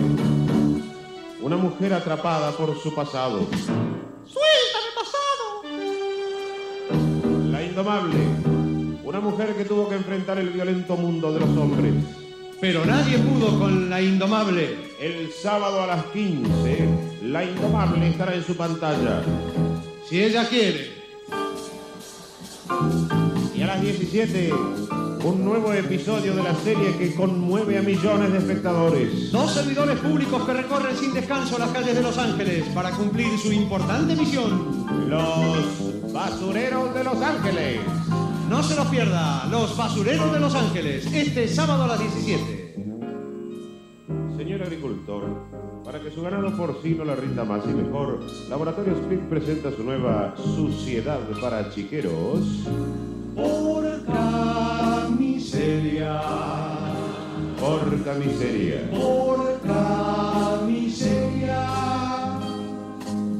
Una 1.41 1.57
mujer 1.57 1.93
atrapada 1.95 2.53
por 2.53 2.77
su 2.81 2.95
pasado. 2.95 3.47
¡Suéltame, 4.25 4.91
pasado! 4.95 5.63
La 7.51 7.63
Indomable. 7.63 8.32
Mujer 9.23 9.55
que 9.55 9.65
tuvo 9.65 9.89
que 9.89 9.95
enfrentar 9.95 10.39
el 10.39 10.51
violento 10.51 10.97
mundo 10.97 11.33
de 11.33 11.41
los 11.41 11.49
hombres. 11.51 11.95
Pero 12.61 12.85
nadie 12.85 13.19
pudo 13.19 13.59
con 13.59 13.89
la 13.89 14.03
Indomable. 14.03 14.77
El 15.01 15.31
sábado 15.33 15.81
a 15.81 15.87
las 15.87 16.05
15, 16.07 16.89
La 17.25 17.45
Indomable 17.45 18.09
estará 18.09 18.35
en 18.35 18.45
su 18.45 18.57
pantalla. 18.57 19.23
Si 20.09 20.23
ella 20.23 20.49
quiere. 20.49 20.91
Y 23.55 23.63
a 23.63 23.67
las 23.67 23.81
17, 23.81 24.53
un 25.25 25.45
nuevo 25.45 25.73
episodio 25.73 26.35
de 26.35 26.43
la 26.43 26.55
serie 26.57 26.97
que 26.99 27.15
conmueve 27.15 27.79
a 27.79 27.83
millones 27.83 28.33
de 28.33 28.39
espectadores. 28.39 29.31
Dos 29.31 29.53
servidores 29.53 29.99
públicos 30.01 30.45
que 30.45 30.53
recorren 30.53 30.97
sin 30.97 31.15
descanso 31.15 31.59
las 31.59 31.71
calles 31.71 31.95
de 31.95 32.03
Los 32.03 32.19
Ángeles 32.19 32.65
para 32.75 32.91
cumplir 32.91 33.39
su 33.39 33.53
importante 33.53 34.17
misión. 34.17 34.87
Los 35.09 36.13
basureros 36.13 36.93
de 36.95 37.05
Los 37.05 37.23
Ángeles. 37.23 37.81
No 38.49 38.63
se 38.63 38.75
los 38.77 38.87
pierda, 38.89 39.47
Los 39.51 39.77
Basureros 39.77 40.33
de 40.33 40.41
Los 40.41 40.55
Ángeles, 40.55 41.07
este 41.13 41.49
sábado 41.49 41.85
a 41.85 41.87
las 41.89 41.99
17. 41.99 42.75
Señor 44.37 44.63
agricultor, 44.63 45.25
para 45.85 46.01
que 46.01 46.11
su 46.11 46.23
ganado 46.23 46.55
porcino 46.57 47.05
le 47.05 47.17
rinda 47.17 47.45
más 47.45 47.65
y 47.65 47.75
mejor, 47.75 48.21
Laboratorio 48.49 48.95
Split 48.95 49.21
presenta 49.23 49.71
su 49.71 49.83
nueva 49.85 50.35
Suciedad 50.37 51.21
para 51.41 51.71
Chiqueros. 51.71 52.41
Porca 53.35 55.09
miseria, 55.19 56.21
Porca 57.59 58.15
miseria. 58.15 58.91
porca 58.91 60.61
miseria. 60.67 61.69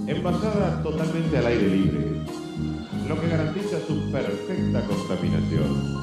Envasada 0.07 0.83
totalmente 0.83 1.39
al 1.39 1.47
aire 1.47 1.69
libre, 1.69 2.05
lo 3.09 3.21
que 3.21 3.29
garantiza 3.29 3.79
su 3.87 4.11
perfecta 4.11 4.87
contaminación. 4.87 5.99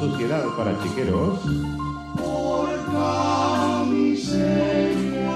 Suciedad 0.00 0.44
para 0.56 0.82
chiqueros. 0.82 1.40
Porca 2.16 3.84
miseria, 3.88 5.32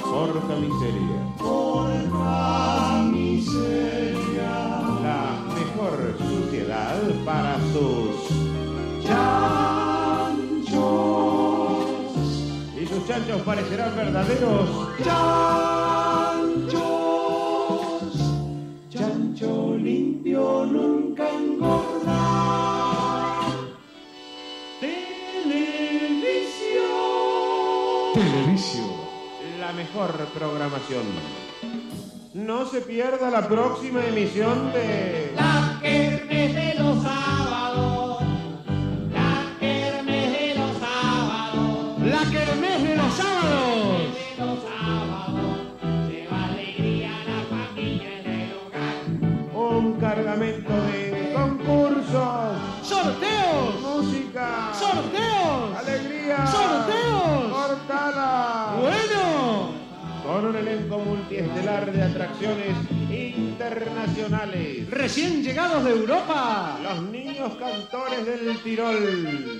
Porca 0.00 0.54
miseria. 0.56 1.20
porca 1.38 3.02
miseria. 3.12 4.52
La 5.02 5.22
mejor 5.54 6.16
suciedad 6.18 6.98
para 7.24 7.56
sus 7.72 8.28
Chanchos, 9.04 10.76
y 12.80 12.86
sus 12.86 13.06
chanchos 13.06 13.40
parecerán 13.42 13.96
verdaderos. 13.96 14.68
chanchos. 15.04 16.27
Televisión. 28.30 28.90
La 29.58 29.72
mejor 29.72 30.12
programación. 30.34 31.02
No 32.34 32.66
se 32.66 32.82
pierda 32.82 33.30
la 33.30 33.48
próxima 33.48 34.04
emisión 34.04 34.70
de 34.72 35.32
internacionales. 62.40 64.88
Recién 64.90 65.42
llegados 65.42 65.84
de 65.84 65.90
Europa. 65.90 66.78
Los 66.82 67.02
niños 67.02 67.52
cantores 67.58 68.24
del 68.24 68.56
Tirol. 68.62 69.57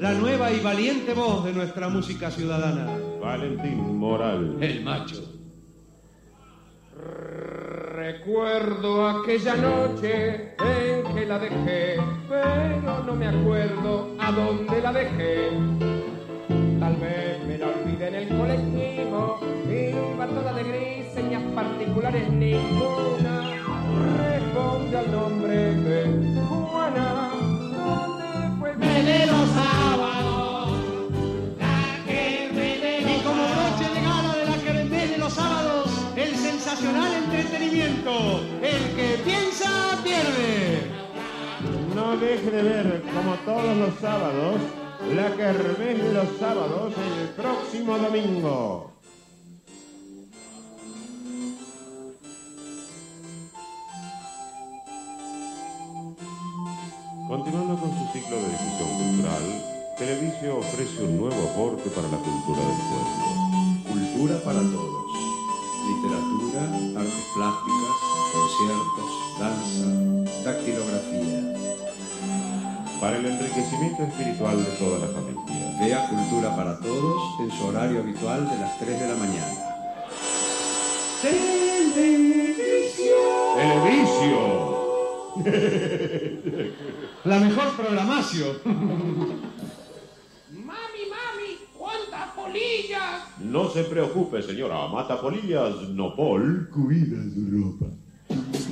La 0.00 0.12
nueva 0.12 0.52
y 0.52 0.60
valiente 0.60 1.14
voz 1.14 1.44
de 1.44 1.52
nuestra 1.52 1.88
música 1.88 2.30
ciudadana. 2.30 2.86
Valentín 3.20 3.98
Moral. 3.98 4.56
El 4.60 4.84
macho. 4.84 5.22
Recuerdo 7.94 9.08
aquella 9.08 9.56
noche 9.56 10.54
en 10.58 11.14
que 11.14 11.26
la 11.26 11.38
dejé, 11.38 11.96
pero 12.28 13.02
no 13.04 13.14
me 13.14 13.26
acuerdo 13.26 14.14
a 14.18 14.32
dónde 14.32 14.80
la 14.80 14.92
dejé. 14.92 15.50
Tal 16.78 16.96
vez 16.96 17.46
me 17.46 17.58
la 17.58 17.66
olvidé 17.68 18.08
en 18.08 18.14
el 18.14 18.28
colectivo, 18.28 19.40
iba 19.68 20.26
toda 20.26 20.52
de 20.52 20.62
gris, 20.62 21.12
señas 21.14 21.42
particulares 21.54 22.30
ninguna. 22.30 23.42
Responde 24.18 24.96
al 24.98 25.10
nombre 25.10 25.56
de 25.56 26.40
Juana, 26.48 27.35
el 36.16 36.34
sensacional 36.34 37.12
entretenimiento. 37.14 38.40
El 38.62 38.96
que 38.96 39.22
piensa, 39.24 39.98
pierde. 40.02 40.90
No 41.94 42.16
deje 42.16 42.50
de 42.50 42.62
ver, 42.62 43.02
como 43.14 43.34
todos 43.44 43.76
los 43.76 43.94
sábados, 44.00 44.56
La 45.14 45.30
Kermés 45.36 46.02
de 46.02 46.12
los 46.12 46.28
sábados 46.38 46.94
el 47.20 47.28
próximo 47.30 47.98
domingo. 47.98 48.95
Continuando 57.28 57.76
con 57.76 57.90
su 57.90 58.06
ciclo 58.12 58.36
de 58.36 58.50
difusión 58.50 58.88
cultural, 58.88 59.42
Televisio 59.98 60.58
ofrece 60.58 61.02
un 61.02 61.18
nuevo 61.18 61.50
aporte 61.50 61.90
para 61.90 62.06
la 62.06 62.18
cultura 62.18 62.60
del 62.60 62.78
pueblo. 62.86 63.26
Cultura 63.82 64.38
para 64.44 64.60
todos. 64.60 65.06
Literatura, 65.90 66.62
artes 67.00 67.26
plásticas, 67.34 67.96
conciertos, 68.32 69.10
danza, 69.40 69.88
dactilografía. 70.44 71.40
Para 73.00 73.16
el 73.16 73.26
enriquecimiento 73.26 74.04
espiritual 74.04 74.64
de 74.64 74.70
toda 74.78 74.98
la 75.00 75.08
familia. 75.08 75.42
Vea 75.80 76.08
Cultura 76.08 76.54
para 76.54 76.78
Todos 76.78 77.40
en 77.40 77.50
su 77.50 77.66
horario 77.66 78.00
habitual 78.02 78.48
de 78.48 78.56
las 78.56 78.78
3 78.78 79.00
de 79.00 79.08
la 79.08 79.16
mañana. 79.16 79.52
¡Televisio! 83.56 84.46
La 87.26 87.40
mejor 87.40 87.72
programación. 87.76 88.56
Mami, 90.54 91.02
mami, 91.10 91.58
¿cuántas 91.76 92.30
polillas? 92.36 93.22
No 93.40 93.68
se 93.68 93.82
preocupe, 93.82 94.40
señora. 94.42 94.86
Mata 94.86 95.20
polillas, 95.20 95.74
no 95.88 96.14
pol. 96.14 96.70
Cuida 96.72 97.16
su 97.34 97.50
ropa. 97.50 97.86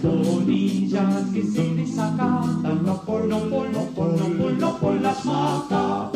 Polillas 0.00 1.30
que 1.32 1.42
se 1.42 1.74
desacatan, 1.74 2.84
no 2.84 3.02
por, 3.02 3.24
no 3.24 3.40
por, 3.40 3.68
no 3.70 3.86
por, 3.86 4.12
no 4.20 4.26
por, 4.38 4.52
no 4.52 4.78
por 4.78 5.00
las 5.00 5.24
mata. 5.24 6.12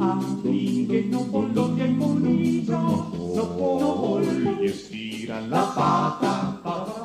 Aplique, 0.00 1.06
no 1.10 1.20
por 1.24 1.52
donde 1.52 1.82
hay 1.82 1.94
polillas, 1.94 2.80
no 2.80 3.12
por, 3.58 3.82
no 3.82 3.94
por, 4.00 4.22
Y 4.62 4.66
estiran 4.66 5.50
la 5.50 5.74
pata. 5.74 7.01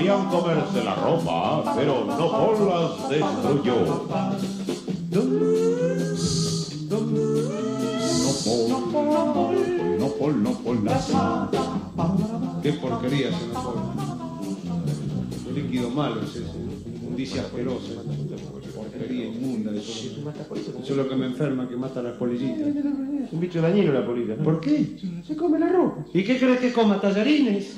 Querían 0.00 0.28
comerse 0.28 0.82
la 0.82 0.94
ropa, 0.94 1.74
pero 1.76 2.06
no 2.06 2.30
por 2.30 2.58
las 2.66 3.10
destruyó. 3.10 3.74
No 8.70 8.80
por, 8.88 9.54
no 9.98 10.08
por, 10.08 10.34
no 10.36 10.52
por 10.52 10.84
las 10.84 11.12
Qué 12.62 12.72
porquería 12.72 13.28
se 13.28 13.46
nos 13.48 13.62
pone. 13.62 13.82
Un 15.46 15.54
líquido 15.54 15.90
malo 15.90 16.22
es 16.22 16.30
ese. 16.30 16.58
Inmundicia 16.86 17.42
asquerosa. 17.42 17.92
Porquería 18.74 19.26
inmunda. 19.26 19.70
Eso 19.72 19.92
es 20.80 20.96
lo 20.96 21.08
que 21.10 21.14
me 21.14 21.26
enferma, 21.26 21.68
que 21.68 21.76
mata 21.76 22.00
a 22.00 22.04
las 22.04 22.16
polillitas. 22.16 22.68
Es 22.68 23.32
un 23.34 23.40
bicho 23.40 23.60
dañino 23.60 23.92
la 23.92 24.06
polilla. 24.06 24.36
¿Por 24.36 24.60
qué? 24.60 24.96
Se 25.26 25.36
come 25.36 25.58
la 25.58 25.68
ropa. 25.68 26.06
¿Y 26.14 26.24
qué 26.24 26.38
crees 26.38 26.58
que 26.58 26.72
coma? 26.72 26.98
¿Tallarines? 26.98 27.76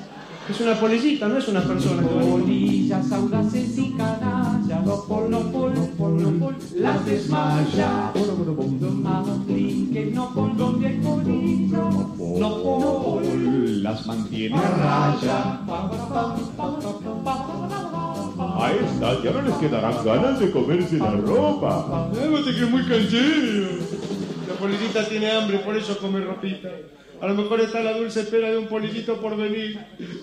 Es 0.52 0.60
una 0.60 0.78
polillita, 0.78 1.28
no 1.28 1.38
es 1.38 1.48
una 1.48 1.62
persona. 1.62 2.02
polillas 2.06 3.10
audaces 3.10 3.78
y 3.78 3.90
canallas, 3.92 4.84
no 4.84 5.02
por, 5.04 5.30
no 5.30 5.50
por, 5.50 5.74
no 5.74 5.86
por, 5.96 6.10
no 6.10 6.30
por, 6.38 6.54
las 6.74 7.06
desmaya. 7.06 8.12
No 10.12 10.34
por 10.34 10.54
donde 10.58 10.86
hay 10.88 10.98
polillas, 10.98 11.94
no 12.18 12.62
por, 12.62 13.24
Las 13.24 14.06
mantiene 14.06 14.58
a 14.58 14.60
raya. 14.60 15.60
A 18.38 18.72
estas 18.72 19.22
ya 19.22 19.30
no 19.30 19.40
les 19.40 19.54
quedarán 19.54 20.04
ganas 20.04 20.38
de 20.38 20.50
comerse 20.50 20.98
la 20.98 21.12
ropa. 21.12 22.10
Llévate 22.12 22.54
que 22.54 22.62
es 22.62 22.70
muy 22.70 22.82
canchero. 22.82 23.68
La 24.48 24.54
polillita 24.60 25.08
tiene 25.08 25.30
hambre, 25.30 25.60
por 25.60 25.74
eso 25.78 25.96
come 25.96 26.20
ropita. 26.20 26.68
A 27.22 27.28
lo 27.28 27.34
mejor 27.34 27.60
está 27.60 27.84
la 27.84 27.96
dulce 27.96 28.22
espera 28.22 28.50
de 28.50 28.58
un 28.58 28.66
polillito 28.66 29.20
por 29.20 29.36
venir. 29.36 29.78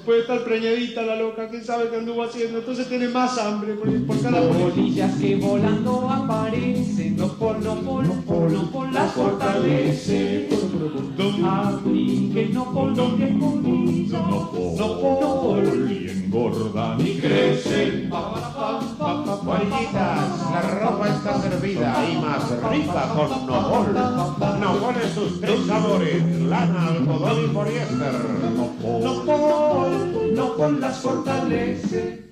Puede 0.05 0.19
estar 0.19 0.43
preñadita 0.43 1.01
la 1.03 1.15
loca, 1.15 1.47
quién 1.47 1.63
sabe 1.63 1.89
qué 1.89 1.95
anduvo 1.95 2.23
haciendo. 2.23 2.59
Entonces 2.59 2.89
tiene 2.89 3.07
más 3.07 3.37
hambre 3.37 3.75
por, 3.75 4.05
por 4.05 4.21
cada 4.21 4.41
polillas 4.41 5.15
que 5.15 5.37
volando 5.37 6.09
aparecen, 6.09 7.15
no 7.15 7.29
por, 7.35 7.57
no 7.59 7.75
por, 7.75 8.05
no 8.05 8.13
por, 8.25 8.51
no 8.51 8.69
por, 8.69 8.91
las 8.91 9.13
fortalece. 9.13 10.49
Aplique, 11.41 12.49
no 12.51 12.65
por 12.73 12.91
no 12.91 13.15
por, 13.15 13.63
no 14.77 14.99
por, 14.99 15.63
Y 15.89 16.09
engordan 16.09 16.99
y 16.99 17.17
crecen. 17.17 18.09
Polillitas, 19.45 20.51
la 20.51 20.61
ropa 20.81 21.07
está 21.07 21.41
servida 21.41 21.95
y 22.11 22.17
más 22.17 22.49
rica 22.69 23.07
con 23.15 23.47
Nobol. 23.47 23.93
Nobol 24.59 24.95
en 25.01 25.13
sus 25.13 25.39
tres 25.39 25.65
sabores, 25.65 26.41
lana, 26.41 26.88
algodón 26.89 27.45
y 27.45 27.47
poliéster. 27.47 28.13
no 28.55 29.23
por, 29.25 29.89
no 30.33 30.55
por, 30.55 30.79
las 30.79 30.99
fortalece. 30.99 32.23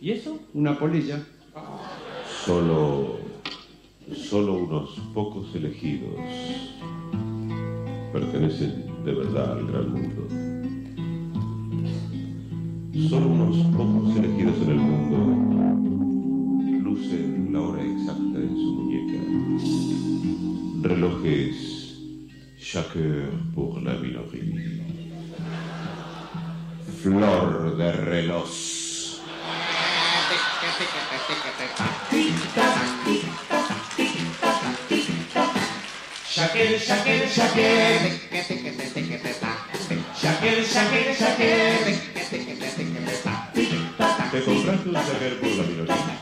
¿Y 0.00 0.12
eso? 0.12 0.38
Una 0.54 0.78
polilla. 0.78 1.22
Solo, 2.44 3.18
solo 4.14 4.54
unos 4.54 4.98
pocos 5.12 5.54
elegidos 5.54 6.14
pertenecen 8.12 8.86
de 9.04 9.12
verdad 9.12 9.52
al 9.52 9.66
gran 9.66 9.92
mundo. 9.92 10.26
Solo 13.08 13.26
unos 13.28 13.56
pocos 13.76 14.16
elegidos 14.16 14.56
en 14.62 14.70
el 14.70 14.76
mundo 14.76 15.16
lucen 16.82 17.52
la 17.52 17.60
hora 17.60 17.82
exacta 17.82 18.38
en 18.38 18.56
su 18.56 18.74
muñeca. 18.74 19.18
Relojes 20.88 21.69
chaque 22.72 22.94
heure 22.94 23.32
pour 23.52 23.80
la 23.80 23.94
minoría. 23.94 24.42
Flor 27.02 27.76
de 27.76 27.92
reloj. 27.92 28.48
Te 44.30 44.44
compraste 44.44 44.88
un 44.88 44.94
sacar 44.94 45.34
por 45.40 45.50
la 45.50 45.62
minoría. 45.64 46.18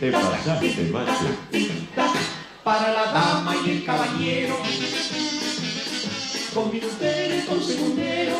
Te 0.00 0.10
pasaste, 0.10 0.90
macho. 0.90 1.28
Para 2.64 2.92
la 2.92 3.04
dama 3.12 3.54
y 3.64 3.70
el 3.70 3.84
caballero. 3.84 5.41
Con 6.54 6.70
minutero 6.70 7.34
y 7.34 7.46
con 7.46 7.62
segundero. 7.62 8.36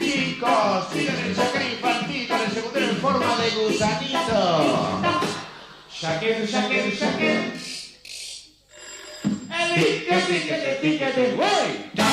Chicos, 0.00 0.94
miren 0.94 1.16
el 1.16 1.34
shaker 1.36 1.62
infantil 1.62 2.28
con 2.28 2.40
el 2.40 2.50
segundero 2.50 2.86
en 2.86 2.96
forma 2.96 3.36
de 3.36 3.50
gusanito. 3.50 5.00
Shaker, 5.92 6.46
shaker, 6.46 6.92
shaker. 6.92 7.52
Elíquete, 9.60 10.22
tíquete, 10.26 10.78
tíquete, 10.82 11.32
güey. 11.36 12.03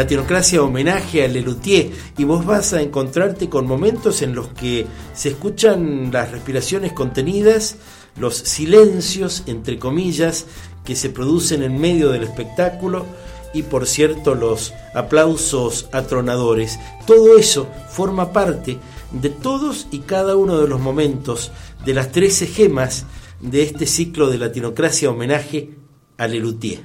Latinocracia 0.00 0.62
homenaje 0.62 1.22
a 1.22 1.28
Lelutier 1.28 1.90
y 2.16 2.24
vos 2.24 2.46
vas 2.46 2.72
a 2.72 2.80
encontrarte 2.80 3.50
con 3.50 3.66
momentos 3.66 4.22
en 4.22 4.34
los 4.34 4.48
que 4.48 4.86
se 5.12 5.28
escuchan 5.28 6.10
las 6.10 6.32
respiraciones 6.32 6.94
contenidas, 6.94 7.76
los 8.18 8.34
silencios, 8.34 9.42
entre 9.46 9.78
comillas, 9.78 10.46
que 10.86 10.96
se 10.96 11.10
producen 11.10 11.62
en 11.62 11.78
medio 11.78 12.08
del 12.08 12.22
espectáculo 12.22 13.04
y 13.52 13.62
por 13.62 13.86
cierto 13.86 14.34
los 14.34 14.72
aplausos 14.94 15.90
atronadores. 15.92 16.80
Todo 17.06 17.36
eso 17.36 17.68
forma 17.90 18.32
parte 18.32 18.78
de 19.12 19.28
todos 19.28 19.86
y 19.90 19.98
cada 19.98 20.34
uno 20.34 20.60
de 20.60 20.66
los 20.68 20.80
momentos 20.80 21.52
de 21.84 21.92
las 21.92 22.10
13 22.10 22.46
gemas 22.46 23.04
de 23.42 23.64
este 23.64 23.84
ciclo 23.84 24.30
de 24.30 24.38
Latinocracia 24.38 25.10
homenaje 25.10 25.72
a 26.16 26.26
Lelutier. 26.26 26.80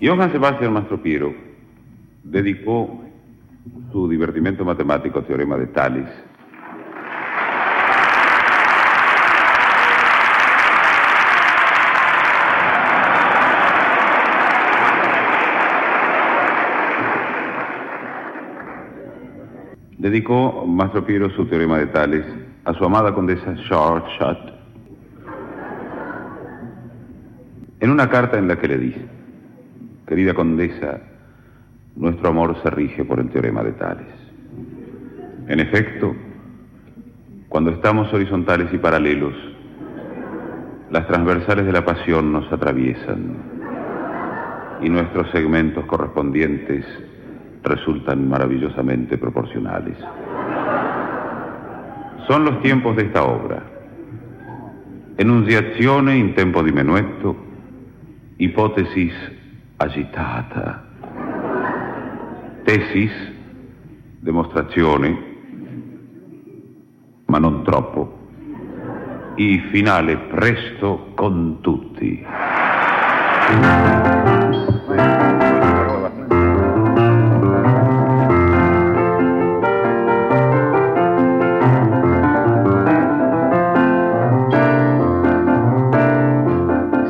Johann 0.00 0.32
Sebastian 0.32 0.72
Mastropiero 0.72 1.45
dedicó 2.26 3.02
su 3.92 4.08
divertimento 4.08 4.64
matemático 4.64 5.20
al 5.20 5.26
teorema 5.26 5.56
de 5.56 5.66
Tales. 5.68 6.08
Dedicó 19.98 20.64
Mastropiero 20.66 21.30
su 21.30 21.46
teorema 21.46 21.78
de 21.78 21.86
Tales 21.86 22.24
a 22.64 22.74
su 22.74 22.84
amada 22.84 23.14
condesa 23.14 23.54
Shortshot. 23.54 24.54
En 27.80 27.90
una 27.90 28.08
carta 28.08 28.38
en 28.38 28.48
la 28.48 28.56
que 28.58 28.68
le 28.68 28.78
dice, 28.78 29.06
querida 30.06 30.34
condesa, 30.34 31.00
nuestro 31.96 32.28
amor 32.28 32.56
se 32.62 32.70
rige 32.70 33.04
por 33.04 33.18
el 33.20 33.30
teorema 33.30 33.62
de 33.62 33.72
Tales. 33.72 34.06
En 35.48 35.60
efecto, 35.60 36.14
cuando 37.48 37.70
estamos 37.70 38.12
horizontales 38.12 38.72
y 38.72 38.78
paralelos, 38.78 39.34
las 40.90 41.06
transversales 41.06 41.66
de 41.66 41.72
la 41.72 41.84
pasión 41.84 42.32
nos 42.32 42.52
atraviesan 42.52 43.36
y 44.82 44.88
nuestros 44.88 45.30
segmentos 45.30 45.84
correspondientes 45.86 46.84
resultan 47.62 48.28
maravillosamente 48.28 49.18
proporcionales. 49.18 49.96
Son 52.28 52.44
los 52.44 52.60
tiempos 52.62 52.96
de 52.96 53.04
esta 53.04 53.24
obra. 53.24 53.62
Enunciazione 55.16 56.16
in 56.18 56.34
tempo 56.34 56.62
di 56.62 56.72
menuetto, 56.72 57.36
hipótesis 58.38 59.14
agitata, 59.78 60.85
tesis, 62.66 63.12
demostrazione, 64.18 65.16
ma 67.26 67.38
non 67.38 67.62
troppo, 67.62 68.18
i 69.36 69.60
finale 69.70 70.16
presto 70.16 71.12
con 71.14 71.58
tutti. 71.60 72.26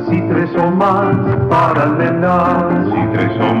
Si 0.05 0.23
tres 0.29 0.53
o 0.55 0.69
más 0.69 1.35
o 1.49 3.06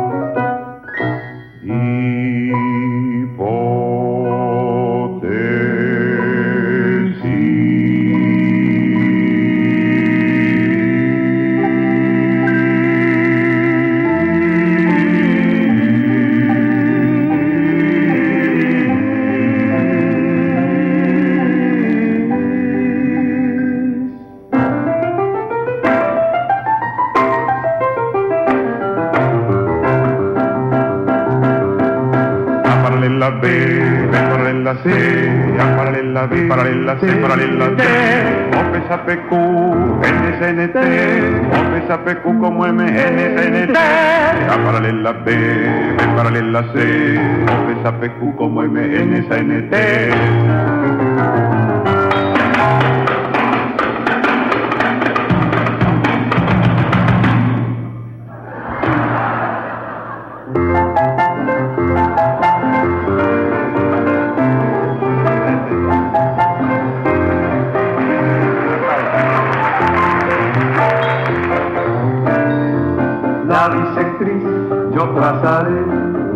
C, 34.83 34.89
A 35.59 35.75
paralela 35.75 36.25
B, 36.27 36.47
paralela 36.47 36.99
C, 36.99 37.07
paralela 37.21 37.67
D, 37.69 37.83
O 38.55 38.61
pesa 38.71 38.97
PQ, 39.05 39.31
NSNT, 40.01 40.77
O 41.51 41.59
pesa 41.73 41.97
PQ 42.05 42.23
como 42.23 42.65
MNSNT, 42.65 43.75
A 43.75 44.57
paralela 44.63 45.11
B, 45.11 45.31
B 45.31 46.01
paralela 46.15 46.63
C, 46.73 47.19
O 47.43 47.55
pesa 47.67 47.91
PQ 47.99 48.35
como 48.37 48.61
MNSNT. 48.63 49.73
La 73.49 73.67
bisectriz 73.67 74.43
yo 74.93 75.09
trazaré, 75.15 75.81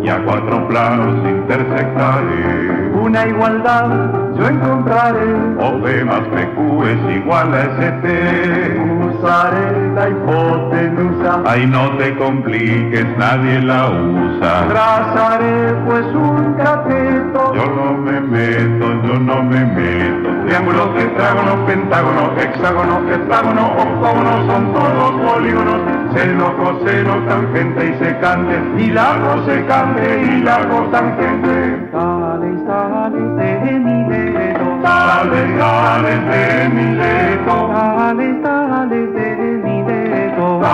Y 0.02 0.08
a 0.08 0.22
cuatro 0.24 0.66
planos 0.66 1.16
intersectaré. 1.24 2.90
una 2.92 3.26
igualdad 3.26 3.88
yo 4.36 4.48
encontraré, 4.48 5.32
O 5.60 5.78
B 5.80 6.04
más 6.04 6.22
PQ 6.22 6.84
es 6.84 7.16
igual 7.16 7.54
a 7.54 7.62
ST. 7.62 8.93
usaré 9.24 9.94
la 9.94 10.08
hipotenusa, 10.08 11.42
Ay, 11.46 11.66
no 11.66 11.90
te 11.96 12.14
compliques, 12.16 13.06
nadie 13.16 13.60
la 13.62 13.88
usa. 13.90 14.66
trazaré 14.68 15.72
pues 15.86 16.04
un 16.14 16.54
cateto, 16.54 17.54
Yo 17.54 17.64
no 17.74 17.92
me 17.98 18.20
meto, 18.20 18.86
yo 19.06 19.18
no 19.18 19.42
me 19.42 19.64
meto. 19.64 20.28
Triángulos, 20.46 20.94
tetrágonos, 20.94 21.56
pentágonos, 21.66 22.30
hexágonos, 22.38 22.98
heptágonos, 23.10 23.70
octógonos, 23.78 24.46
son 24.46 24.72
todos 24.72 25.32
polígonos. 25.32 25.80
Seno, 26.14 26.56
coseno, 26.58 27.14
tangente 27.26 27.86
y 27.86 28.04
secante. 28.04 28.54
Y 28.78 28.90
la 28.90 29.16
cosecante 29.26 30.22
y 30.22 30.42
la 30.42 30.58
cotangente. 30.68 31.88
tales, 31.90 32.66
tales 32.66 33.36
de 33.36 33.78
Mileto, 33.80 34.64
Tales, 34.82 35.58
tales 35.58 36.26
de 36.28 36.68
Mileto. 36.68 37.70
tales, 37.72 38.42
tales 38.42 39.13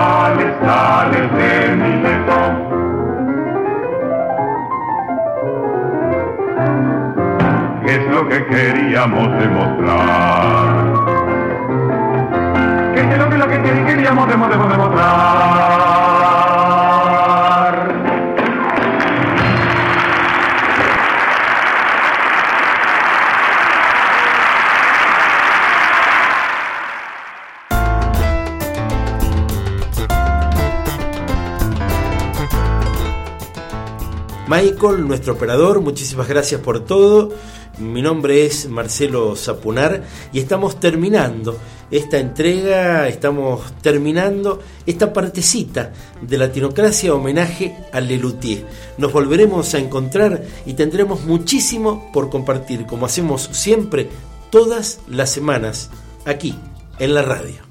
Tales, 0.01 0.59
tales 0.61 1.31
de 1.37 1.75
Mileto. 1.75 2.39
¿Qué 7.85 7.91
es 7.97 8.07
lo 8.09 8.27
que 8.27 8.45
queríamos 8.47 9.27
demostrar? 9.37 10.65
¿Qué 12.95 13.01
es 13.01 13.17
lo 13.19 13.29
que, 13.29 13.37
lo 13.37 13.47
que 13.47 13.61
queríamos 13.61 14.27
demo- 14.27 14.47
demo- 14.49 14.67
demostrar? 14.67 16.70
Michael, 34.51 35.07
nuestro 35.07 35.35
operador, 35.35 35.79
muchísimas 35.79 36.27
gracias 36.27 36.59
por 36.59 36.83
todo. 36.83 37.29
Mi 37.77 38.01
nombre 38.01 38.45
es 38.45 38.67
Marcelo 38.67 39.33
Zapunar 39.37 40.03
y 40.33 40.39
estamos 40.39 40.77
terminando 40.77 41.57
esta 41.89 42.17
entrega, 42.17 43.07
estamos 43.07 43.61
terminando 43.81 44.59
esta 44.85 45.13
partecita 45.13 45.93
de 46.21 46.37
Latinocracia 46.37 47.15
homenaje 47.15 47.77
a 47.93 48.01
Lelutier. 48.01 48.65
Nos 48.97 49.13
volveremos 49.13 49.73
a 49.73 49.79
encontrar 49.79 50.43
y 50.65 50.73
tendremos 50.73 51.23
muchísimo 51.23 52.11
por 52.11 52.29
compartir, 52.29 52.85
como 52.85 53.05
hacemos 53.05 53.43
siempre 53.53 54.09
todas 54.49 54.99
las 55.07 55.29
semanas 55.29 55.91
aquí 56.25 56.53
en 56.99 57.13
la 57.13 57.21
radio. 57.21 57.70